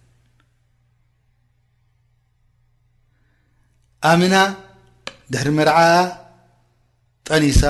ኣምና 4.08 4.36
ድሕሪ 5.32 5.48
መርዓኣ 5.58 5.92
ጠኒሳ 7.28 7.60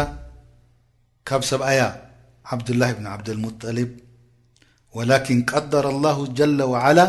ካብ 1.29 1.43
ሰብኣያ 1.51 1.83
ዓብዱላህ 2.55 2.91
ብኒ 2.97 3.07
ዓብድልሙጠሊብ 3.13 3.91
ወላኪን 4.97 5.41
ቀደር 5.51 5.87
ኣላሁ 5.93 6.19
ጀለ 6.39 6.59
ዋዓላ 6.73 7.01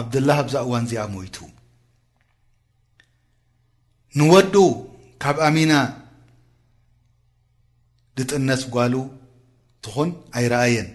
ዓብድላህ 0.00 0.36
ኣብዛ 0.44 0.54
እዋን 0.66 0.84
እዚኣ 0.86 1.02
ሞይቱ 1.14 1.36
ንወዱ 4.20 4.54
ካብ 5.24 5.36
ኣሚና 5.48 5.72
ልጥነት 8.18 8.62
ጓሉ 8.76 8.94
እትኹን 9.78 10.08
ኣይረአየን 10.38 10.88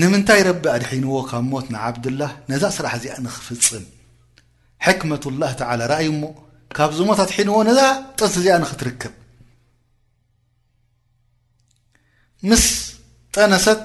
ንምንታይ 0.00 0.40
ረቢ 0.50 0.64
ኣድሒንዎ 0.76 1.12
ካብ 1.32 1.44
ሞት 1.52 1.66
ንዓብድላህ 1.74 2.30
ነዛ 2.52 2.62
ስራሕ 2.78 2.94
እዚኣ 3.00 3.14
ንኽፍፅም 3.26 3.84
ሕክመት 4.84 5.24
ላህ 5.42 5.50
ተዓላ 5.60 5.80
ረእዩሞ 5.92 6.22
ካብ 6.76 6.90
ዝሞታት 6.98 7.30
ሒንዎ 7.36 7.56
ነዛ 7.68 7.80
ጥንስ 8.18 8.34
እዚኣ 8.40 8.54
ንክትርክብ 8.62 9.14
ምስ 12.50 12.64
ጠነሰት 13.34 13.80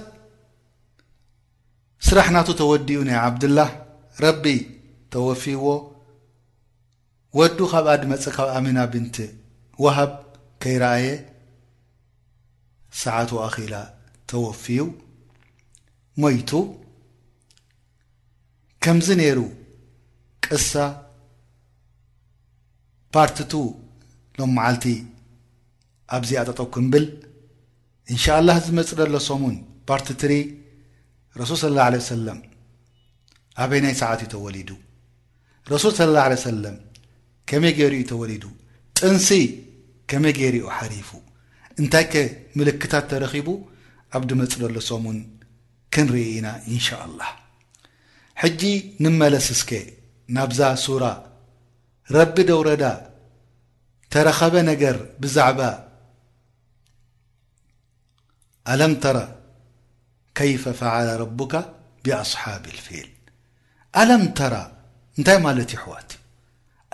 ስራሕ 2.08 2.28
ናቱ 2.36 2.48
ተወዲኡ 2.60 3.00
ናይ 3.10 3.18
ዓብድላህ 3.26 3.70
ረቢ 4.26 4.44
ተወፊይዎ 5.14 5.66
ወዱ 7.40 7.58
ካብ 7.72 7.86
ኣድመፅእ 7.96 8.34
ካብ 8.38 8.48
ኣሚና 8.58 8.80
ብንቲ 8.92 9.16
ዋሃብ 9.84 10.12
ከይረኣየ 10.64 11.06
ሰዓት 13.04 13.30
ኣኪላ 13.46 13.74
ተወፊዩ 14.32 14.82
ሞይቱ 16.22 16.52
ከምዚ 18.86 19.08
ነይሩ 19.22 19.38
እሳ 20.58 20.70
ፓርቲቱ 23.16 23.54
ሎም 24.38 24.52
መዓልቲ 24.58 24.86
ኣብዚ 26.16 26.32
ኣጠጠ 26.42 26.60
ኩምብል 26.76 27.06
እንሻ 28.12 28.26
ላህ 28.48 28.58
ዝመፅ 28.66 28.90
ዘሎሶሙን 29.00 29.56
ፓርቲ 29.90 30.08
ትሪ 30.22 30.34
ረሱል 31.42 31.60
ስ 31.64 31.72
ለ 31.76 32.00
ሰለም 32.14 32.40
ኣበይ 33.64 33.82
ናይ 33.86 33.94
ሰዓት 34.02 34.22
እዩ 34.26 34.30
ተወሊዱ 34.36 34.70
ረሱል 35.74 35.94
ስለላ 36.00 36.20
ለ 36.34 36.38
ሰለም 36.48 36.76
ከመይ 37.50 37.74
ገይርኡዩ 37.80 38.04
ተወሊዱ 38.14 38.44
ጥንሲ 39.00 39.30
ከመይ 40.12 40.34
ገይሪኡ 40.40 40.66
ሓሪፉ 40.78 41.10
እንታይ 41.82 42.06
ከ 42.14 42.24
ምልክታት 42.60 43.06
ተረኺቡ 43.12 43.48
ኣብ 44.18 44.24
ድመፅ 44.32 44.54
ዘሎሶሙን 44.64 45.18
ክንርኢ 45.96 46.26
ኢና 46.38 46.48
እንሻ 46.74 46.88
ኣላህ 47.06 47.32
ሕጂ 48.42 48.62
ንመለስ 49.04 49.48
ስኬ 49.62 49.72
ናብዛ 50.36 50.62
ሱራ 50.84 51.06
ረቢ 52.16 52.36
ደውረዳ 52.50 52.84
ተረኸበ 54.14 54.54
ነገር 54.72 54.96
ብዛዕባ 55.24 55.60
ኣለምተራ 58.72 59.18
ከይፈ 60.38 60.64
ፈዓላ 60.80 61.08
ረቡካ 61.24 61.54
ብኣስሓብ 62.06 62.64
ልፊል 62.78 63.10
ኣለምተራ 64.02 64.56
እንታይ 65.18 65.40
ማለት 65.48 65.72
ይሕዋት 65.76 66.12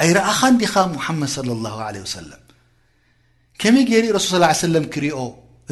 ኣይረኣኻ 0.04 0.40
ን 0.54 0.58
ዲኻ 0.62 0.74
ሙሓመድ 0.96 1.30
صለ 1.38 1.50
ኣላሁ 1.58 1.78
ለ 1.96 2.04
ወሰለ 2.06 2.32
ከመይ 3.62 3.84
ገይሪእ 3.90 4.14
ረሱል 4.18 4.44
ስ 4.60 4.62
ሰለም 4.66 4.86
ክሪእኦ 4.94 5.20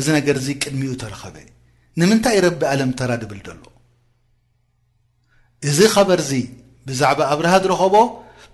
እዚ 0.01 0.05
ነገርእዙ 0.17 0.47
ቅድሚኡ 0.63 0.91
ተረኸበ 1.01 1.35
ንምንታይእ 2.01 2.41
ረቢ 2.45 2.59
ኣለምተራ 2.73 3.11
ድብል 3.23 3.41
ደሎ 3.47 3.63
እዚ 5.69 5.77
ኸበርእዚ 5.95 6.31
ብዛዕባ 6.89 7.19
ኣብርሃ 7.33 7.53
ዝረኸቦ 7.63 7.95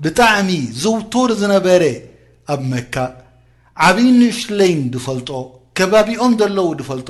ብጣዕሚ 0.03 0.49
ዝውቱር 0.81 1.29
ዝነበረ 1.41 1.83
ኣብ 2.53 2.61
መካ 2.73 2.95
ዓብይ 3.87 4.09
ንሽለይን 4.19 4.81
ዝፈልጦ 4.93 5.29
ከባቢኦም 5.77 6.33
ዘለዉ 6.41 6.69
ድፈልጦ 6.79 7.09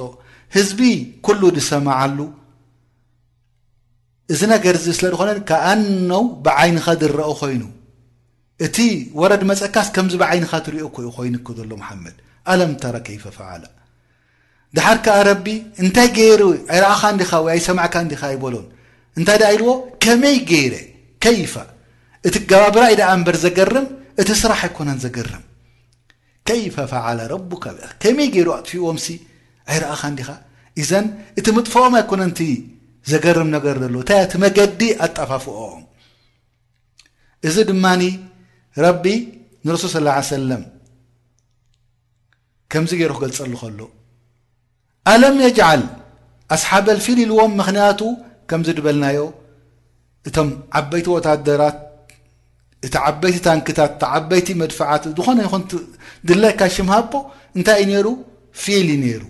ህዝቢ 0.56 0.82
ኩሉ 1.26 1.42
ዝሰማዓሉ 1.58 2.18
እዚ 4.34 4.42
ነገር 4.56 4.76
ዚ 4.84 4.94
ስለ 4.98 5.06
ድኾነ 5.14 5.32
ካኣነው 5.50 6.24
ብዓይንኻ 6.46 6.86
ዝረአ 7.02 7.30
ኮይኑ 7.42 7.64
እቲ 8.66 8.78
ወረድ 9.22 9.42
መፀካስ 9.52 9.88
ከምዚ 9.96 10.14
ብዓይንኻ 10.24 10.52
ትሪዮኩዩ 10.66 11.06
ኮይኑክ 11.18 11.48
ዘሎ 11.60 11.72
መሓመድ 11.82 12.16
ኣለምታራ 12.52 12.96
ከይፈፈዓላ 13.08 13.64
ድሓድ 14.78 14.98
ከዓ 15.06 15.18
ረቢ 15.30 15.48
እንታይ 15.84 16.08
ገይሪ 16.18 16.42
ኣይረኣኻ 16.74 17.02
እንዲኻ 17.14 17.32
ወይ 17.46 17.52
ኣይሰማዕካ 17.56 17.94
እንዲኻ 18.06 18.22
ኣይበሎን 18.32 18.68
እንታይ 19.20 19.38
ዳ 19.42 19.50
ኢልዎ 19.56 19.72
ከመይ 20.04 20.38
ገይረ 20.52 20.76
ከይፈ 21.24 21.54
እቲ 22.28 22.36
ገባብራ 22.52 22.82
ኢ 22.94 22.96
ዳኣ 23.00 23.10
እምበሪ 23.18 23.38
ዘገርም 23.46 23.86
እቲ 24.22 24.30
ስራሕ 24.42 24.62
ኣይኮነን 24.68 25.00
ዘገርም 25.04 25.44
ከይፈ 26.48 26.76
ፈዓላ 26.92 27.20
ረቡካ 27.34 27.64
ከመይ 28.02 28.28
ገይሩ 28.36 28.48
ኣጥፊዎምሲ 28.58 29.08
ኣይረአኻ 29.72 30.02
እንዲኻ 30.12 30.30
እዘን 30.82 31.06
እቲ 31.40 31.46
ምጥፍኦም 31.58 31.94
ኣይኮነንቲ 32.02 32.40
ዘገርም 33.12 33.50
ነገር 33.56 33.76
ዘሎ 33.84 33.96
እንታእቲ 34.04 34.34
መገዲ 34.44 34.82
ኣጠፋፍኦም 35.06 35.84
እዚ 37.50 37.56
ድማኒ 37.70 38.04
ረቢ 38.86 39.06
ንረሱል 39.66 40.08
ስ 40.28 40.30
ሰለም 40.34 40.64
ከምዚ 42.72 42.92
ገይሩ 43.00 43.12
ክገልጸሉ 43.18 43.54
ከሎ 43.62 43.80
ኣለም 45.14 45.36
የጅዓል 45.46 45.82
ኣስሓበልፊል 46.56 47.18
ኢልዎም 47.24 47.54
ምክንያቱ 47.62 48.00
ከምዚ 48.50 48.68
ድበልናዮ 48.78 49.20
እቶም 50.30 50.50
ዓበይቲ 50.80 51.08
ወታደራት 51.18 51.78
እቲ 52.86 52.96
ዓበይቲ 53.10 53.38
ታንክታት 53.48 53.92
እታ 53.96 54.04
ዓበይቲ 54.18 54.48
መድፋዓት 54.62 55.04
ዝኾነ 55.18 55.40
ይኹን 55.48 55.64
ድላይካ 56.30 56.62
ሽምሃ 56.76 56.96
ቦ 57.12 57.14
እንታይዩ 57.58 57.86
ነይሩ 57.92 58.08
ፊልዩ 58.64 58.90
ነይሩ 59.04 59.24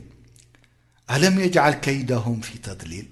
ኣለም 1.16 1.36
የጅዓል 1.44 1.74
ከይዳሆም 1.86 2.40
ፊተድሊል 2.48 3.10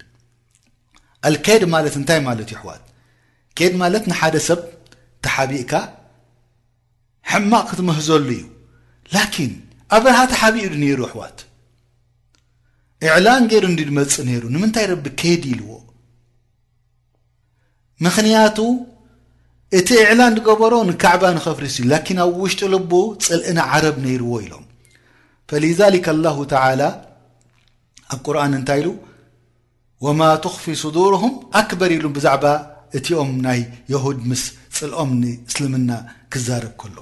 ኣልከየድ 1.27 1.63
ማለት 1.75 1.95
እንታይ 1.99 2.19
ማለት 2.29 2.47
እዩ 2.51 2.57
ኣሕዋት 2.59 2.83
ኬየድ 3.59 3.75
ማለት 3.83 4.03
ንሓደ 4.11 4.35
ሰብ 4.49 4.61
ተሓቢእካ 5.25 5.73
ሕማቕ 7.31 7.65
ክትምህዘሉ 7.71 8.25
እዩ 8.37 8.45
ላኪን 9.15 9.51
ኣብረሃ 9.97 10.19
ተሓቢኡሉ 10.33 10.73
ነይሩ 10.83 10.99
ኣሕዋት 11.09 11.37
ኤዕላን 13.07 13.43
ገይድ 13.51 13.65
ንዲ 13.73 13.81
ድመፅእ 13.89 14.25
ነይሩ 14.29 14.43
ንምንታይ 14.55 14.85
ረቢ 14.91 15.05
ከየድ 15.19 15.43
ኢልዎ 15.51 15.69
ምክንያቱ 18.05 18.57
እቲ 19.77 19.89
ኤዕላን 20.03 20.35
ገበሮ 20.45 20.75
ንካዕባ 20.89 21.23
ንኸፍርስ 21.37 21.73
እዩ 21.79 21.85
ላኪን 21.93 22.19
ኣብ 22.25 22.35
ውሽጢ 22.43 22.61
ልቡ 22.73 22.91
ፅልእና 23.25 23.59
ዓረብ 23.71 23.97
ነይርዎ 24.05 24.31
ኢሎም 24.45 24.65
ፈሊዛሊካ 25.49 26.07
ላሁ 26.25 26.37
ተላ 26.53 26.81
ኣብ 28.13 28.19
ቁርኣን 28.25 28.53
እንታይ 28.59 28.79
ኢሉ 28.83 28.87
ወማ 30.05 30.21
ትኽፊ 30.45 30.65
ስዱርሁም 30.83 31.33
ኣክበር 31.61 31.91
ኢሉ 31.97 32.05
ብዛዕባ 32.17 32.45
እቲኦም 32.97 33.31
ናይ 33.45 33.61
የሁድ 33.93 34.19
ምስ 34.31 34.43
ፅልኦም 34.79 35.11
ንእስልምና 35.21 35.91
ክዛረብ 36.33 36.73
ከሎ 36.81 36.97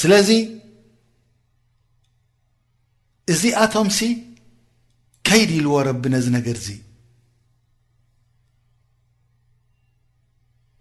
ስለዚ 0.00 0.30
እዚ 3.34 3.42
ኣቶምሲ 3.66 4.00
ከይዲ 5.28 5.50
ኢልዎ 5.60 5.76
ረቢ 5.88 6.02
ነዚ 6.14 6.26
ነገር 6.38 6.56
እዙ 6.62 6.68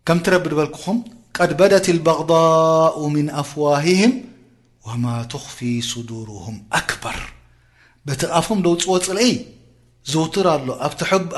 ከምት 0.07 0.25
ረቢ 0.31 0.45
በልክኹም 0.57 0.97
ቀድ 1.37 1.51
በደት 1.59 1.85
اልበغضء 1.93 2.97
ምን 3.13 3.27
ኣፍዋህهም 3.41 4.13
ወማ 4.87 5.05
ትኽፊ 5.33 5.57
ስዱርهም 5.91 6.57
ኣክበር 6.79 7.17
በቲ 8.07 8.21
ቓፉም 8.33 8.59
ደውፅዎ 8.65 8.95
ፅልኢ 9.07 9.31
ዝውትር 10.11 10.47
ኣሎ 10.53 10.67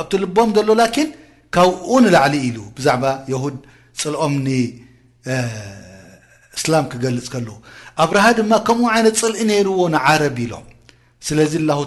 ኣብቲ 0.01 0.11
ልቦም 0.23 0.49
ዘሎ 0.57 0.69
ላኪን 0.81 1.09
ካብኡ 1.55 1.87
ንላዕሊ 2.05 2.33
ኢሉ 2.49 2.57
ብዛዕባ 2.79 3.03
የሁድ 3.33 3.55
ፅልኦም 4.01 4.35
ኒ 4.47 4.49
እስላም 6.57 6.85
ክገልፅ 6.91 7.27
ከል 7.35 7.47
ኣብርሃ 8.05 8.25
ድማ 8.39 8.51
ከምኡ 8.67 8.87
ዓይነት 8.95 9.15
ፅልኢ 9.23 9.45
ነይርዎ 9.51 9.79
ንዓረቢ 9.95 10.37
ኢሎ 10.47 10.55
ስለዚ 11.29 11.53
ላه 11.69 11.79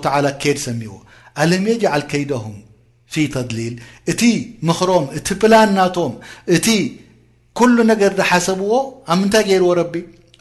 ከየድ 0.44 0.58
ሰሚዎ 0.68 0.94
ኣለም 1.42 1.64
የጃዓል 1.72 2.02
ከይደም 2.12 2.56
ፊ 3.12 3.22
ተድሊል 3.34 3.74
እቲ 4.12 4.22
ምኽሮም 4.68 5.04
እቲ 5.18 5.28
ፕላን 5.42 5.70
ናቶም 5.76 6.12
እቲ 6.56 6.66
ኩሉ 7.58 7.76
ነገር 7.92 8.12
ዝሓሰብዎ 8.18 8.72
ኣብ 9.12 9.16
ምንታይ 9.20 9.44
ገይርዎ 9.50 9.68
ረቢ 9.80 9.94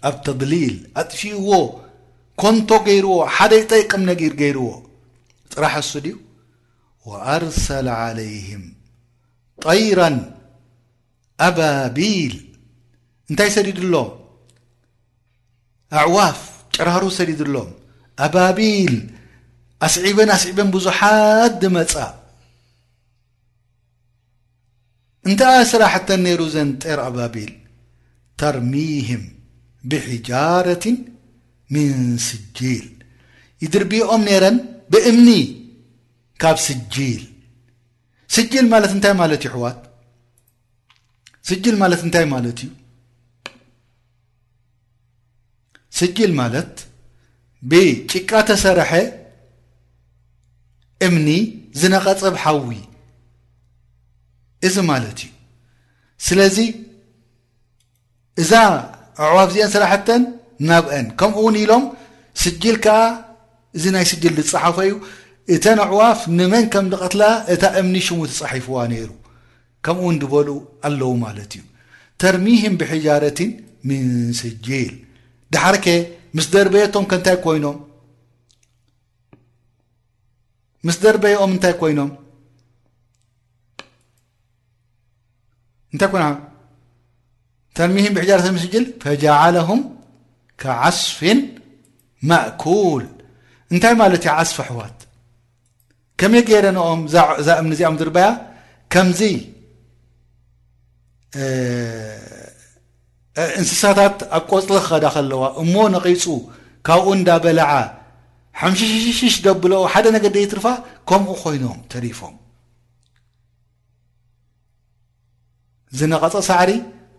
ኣብ 0.07 0.15
ተድሊል 0.25 0.75
ኣጥፊይዎ 1.01 1.51
ኮንቶ 2.41 2.69
ገይርዎ 2.87 3.13
ሓደይ 3.35 3.63
ጠይቅም 3.71 4.03
ነጊር 4.11 4.33
ገይርዎ 4.41 4.67
ፅራሕ 5.53 5.73
እሱ 5.83 5.93
ድዩ 6.05 6.15
ወኣርሰለ 7.09 7.87
ዓለይህም 8.03 8.63
ጠይራን 9.65 10.17
ኣባቢል 11.47 12.35
እንታይ 13.29 13.49
ሰዲድሎም 13.57 14.09
ኣዕዋፍ 16.03 16.39
ጨራሩ 16.75 17.03
ሰዲድሎም 17.17 17.69
ኣባቢል 18.27 18.95
ኣስዒበን 19.87 20.29
ኣስዒበን 20.37 20.69
ብዙሓት 20.75 21.53
ዝመፃ 21.63 21.91
እንታ 25.29 25.43
ስራሕተን 25.69 26.19
ነይሩ 26.25 26.41
ዘንጤር 26.53 26.99
ኣባቢል 27.07 27.51
ተርሚህም 28.39 29.23
ብሒጃረትን 29.91 30.95
ምን 31.73 31.97
ስጅል 32.27 32.85
ይድርቢኦም 33.63 34.21
ነይረን 34.27 34.57
ብእምኒ 34.93 35.29
ካብ 36.41 36.57
ስጂል 36.67 37.21
ስጅል 38.35 38.65
ማለት 38.73 38.91
እንታይ 38.95 39.15
ማለት 39.21 39.41
እዩ 39.43 39.49
ኣሕዋት 39.53 39.79
ስጅል 41.49 41.77
ማለት 41.83 42.01
እንታይ 42.07 42.25
ማለት 42.35 42.59
እዩ 42.65 42.69
ስጂል 45.99 46.33
ማለት 46.41 46.73
ብጭቃ 47.71 48.31
ተሰርሐ 48.49 48.91
እምኒ 51.07 51.27
ዝነቐፀብ 51.81 52.35
ሓዊ 52.43 52.77
እዚ 54.67 54.75
ማለት 54.91 55.19
እዩ 55.23 55.29
ስለዚ 56.27 56.57
እዛ 58.41 58.51
ኣዕዋፍ 59.25 59.49
እዚአን 59.53 59.71
ስራሕተን 59.75 60.23
ናብአን 60.69 61.07
ከምኡ 61.19 61.37
እውን 61.41 61.55
ኢሎም 61.63 61.85
ስጅል 62.43 62.75
ከዓ 62.85 62.97
እዚ 63.77 63.83
ናይ 63.95 64.05
ስጅል 64.11 64.33
ዝፀሓፈ 64.39 64.77
እዩ 64.87 64.93
እተን 65.55 65.79
ኣዕዋፍ 65.85 66.19
ንመን 66.37 66.65
ከም 66.73 66.85
ዝቐትላ 66.93 67.23
እታ 67.53 67.63
እምኒ 67.81 67.95
ሽሙ 68.07 68.19
ተፃሒፍዋ 68.31 68.77
ነይሩ 68.93 69.09
ከምኡእውን 69.85 70.15
ድበሉ 70.21 70.47
ኣለዉ 70.87 71.03
ማለት 71.25 71.51
እዩ 71.57 71.63
ተርሚህን 72.21 72.73
ብሕጃረትን 72.79 73.51
ምን 73.89 74.05
ስጅል 74.41 74.93
ዳሓርከ 75.55 75.85
ምስ 76.37 76.47
ደርበየቶም 76.53 77.05
ከንታይ 77.11 77.37
ኮይኖም 77.45 77.77
ምስ 80.87 80.97
ደርበየኦም 81.03 81.51
እንታይ 81.55 81.73
ኮይኖም 81.81 82.09
እንታይ 85.93 86.09
ኮና 86.13 86.25
ተሚሂን 87.77 88.13
ብሒጃርሰ 88.15 88.45
ምስጅል 88.55 88.85
ፈጃዓለሁም 89.03 89.81
ከዓስፍ 90.61 91.19
ማእኩል 92.29 93.03
እንታይ 93.73 93.93
ማለት 94.01 94.21
እዩ 94.25 94.29
ዓስፍ 94.41 94.57
ኣሕዋት 94.63 94.97
ከመይ 96.19 96.43
ገይረኖኦም 96.49 97.01
እዛ 97.41 97.47
እምኒእዚኦምድርበያ 97.61 98.27
ከምዚ 98.93 99.21
እንስሳታት 103.59 104.17
ኣብ 104.37 104.43
ቈፅሊ 104.51 104.71
ክኸዳ 104.87 105.05
ከለዋ 105.15 105.43
እሞ 105.63 105.73
ነቒፁ 105.95 106.23
ካብኡ 106.87 107.07
እንዳበልዓ 107.19 107.69
ሓሽሽሽሽ 108.61 109.35
ደብሎኦ 109.45 109.83
ሓደ 109.93 110.05
ነገ 110.15 110.25
ደየትርፋ 110.35 110.65
ከምኡ 111.09 111.29
ኮይኖም 111.43 111.79
ተሪፎም 111.93 112.33
ዝነቐፀ 115.97 116.33
ሳዕሪ 116.47 116.71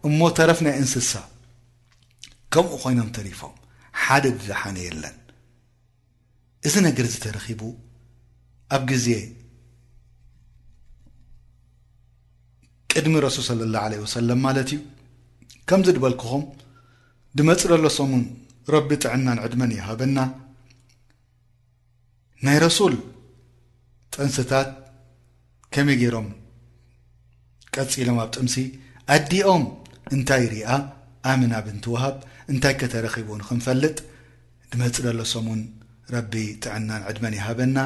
እሞ 0.08 0.18
ተረፍ 0.38 0.58
ናይ 0.66 0.74
እንስሳ 0.82 1.10
ከምኡ 2.54 2.72
ኮይኖም 2.82 3.08
ተሪፎም 3.16 3.54
ሓደ 4.02 4.24
ዝዳሓነ 4.42 4.76
የለን 4.88 5.16
እዚ 6.68 6.74
ነገር 6.88 7.06
ዝተረኪቡ 7.14 7.62
ኣብ 8.76 8.82
ግዜ 8.90 9.06
ቅድሚ 12.92 13.14
ረሱል 13.26 13.44
ስለ 13.48 13.60
ላሁ 13.74 13.88
ለ 13.92 14.02
ወሰለም 14.04 14.38
ማለት 14.46 14.70
እዩ 14.74 14.80
ከምዚ 15.70 15.88
ድበልክኹም 15.96 16.44
ድመፅ 17.38 17.60
ረሎሶሙ 17.72 18.12
ረቢ 18.74 18.90
ጥዕናን 19.04 19.38
ዕድመን 19.46 19.72
ይሃበና 19.78 20.18
ናይ 22.46 22.58
ረሱል 22.66 22.94
ጥንስታት 24.14 24.70
ከመይ 25.74 25.96
ገይሮም 26.02 26.28
ቀፂሎም 27.76 28.16
ኣብ 28.22 28.30
ጥምሲ 28.36 28.54
ኣዲኦም 29.14 29.64
እንታይ 30.14 30.42
ይሪኣ 30.46 30.68
ኣምና 31.30 31.52
ብእንቲ 31.64 31.84
ውሃብ 31.94 32.16
እንታይ 32.52 32.74
ከተረኺቡንክንፈልጥ 32.80 33.98
ንመፅ 34.72 34.96
ዘሎሶሙን 35.06 35.60
ረቢ 36.14 36.32
ጥዕናን 36.62 37.02
ዕድመን 37.10 37.34
ይሃበና 37.38 37.78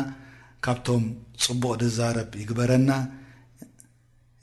ካብቶም 0.65 1.05
ፅቡቕ 1.45 1.73
ድዛረብ 1.83 2.31
ይግበረና 2.43 2.91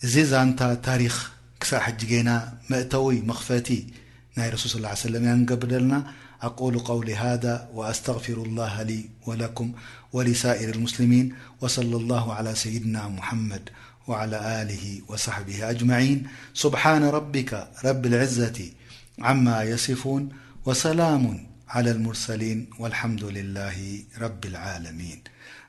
እዚ 0.05 0.15
ዛንታ 0.31 0.61
ታሪክ 0.87 1.15
ክሳብ 1.63 1.81
ሕጂ 1.85 2.01
ገና 2.11 2.29
መእተዊ 2.71 3.17
መኽፈቲ 3.31 3.67
ናይ 4.37 4.49
ረሱል 4.53 4.85
ስ 4.99 5.01
ሰለም 5.07 5.23
እያ 5.25 5.33
ንገብር 5.41 5.71
ዘለና 5.75 5.93
ኣቁሉ 6.47 6.75
ቀውሊ 6.89 7.09
ሃذ 7.21 7.43
ኣስተغፊሩ 7.89 8.37
ላሃ 8.59 8.75
ወለኩም 9.27 9.69
ወሊሳኢር 10.15 10.69
ልሙስሊሚን 10.77 11.27
ወصለ 11.63 11.91
لላه 12.01 12.23
ላى 12.45 12.53
ሰይድና 12.63 12.95
ሙሓመድ 13.17 13.65
وعلى 14.07 14.61
آله 14.61 15.01
وصحبه 15.07 15.69
أجمعين 15.69 16.27
سبحان 16.53 17.03
ربك 17.03 17.67
رب 17.85 18.05
العزة 18.05 18.69
عما 19.19 19.63
يصفون 19.63 20.29
وسلام 20.65 21.47
على 21.67 21.91
المرسلين 21.91 22.69
والحمد 22.79 23.23
لله 23.23 24.03
رب 24.19 24.45
العالمين 24.45 25.21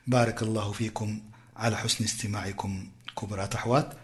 بارك 0.07 0.43
الله 0.43 0.71
فيكم 0.71 1.19
على 1.55 1.77
حسن 1.77 2.03
استماعكم 2.03 2.87
كبراة 3.19 3.49
أحوات 3.55 4.02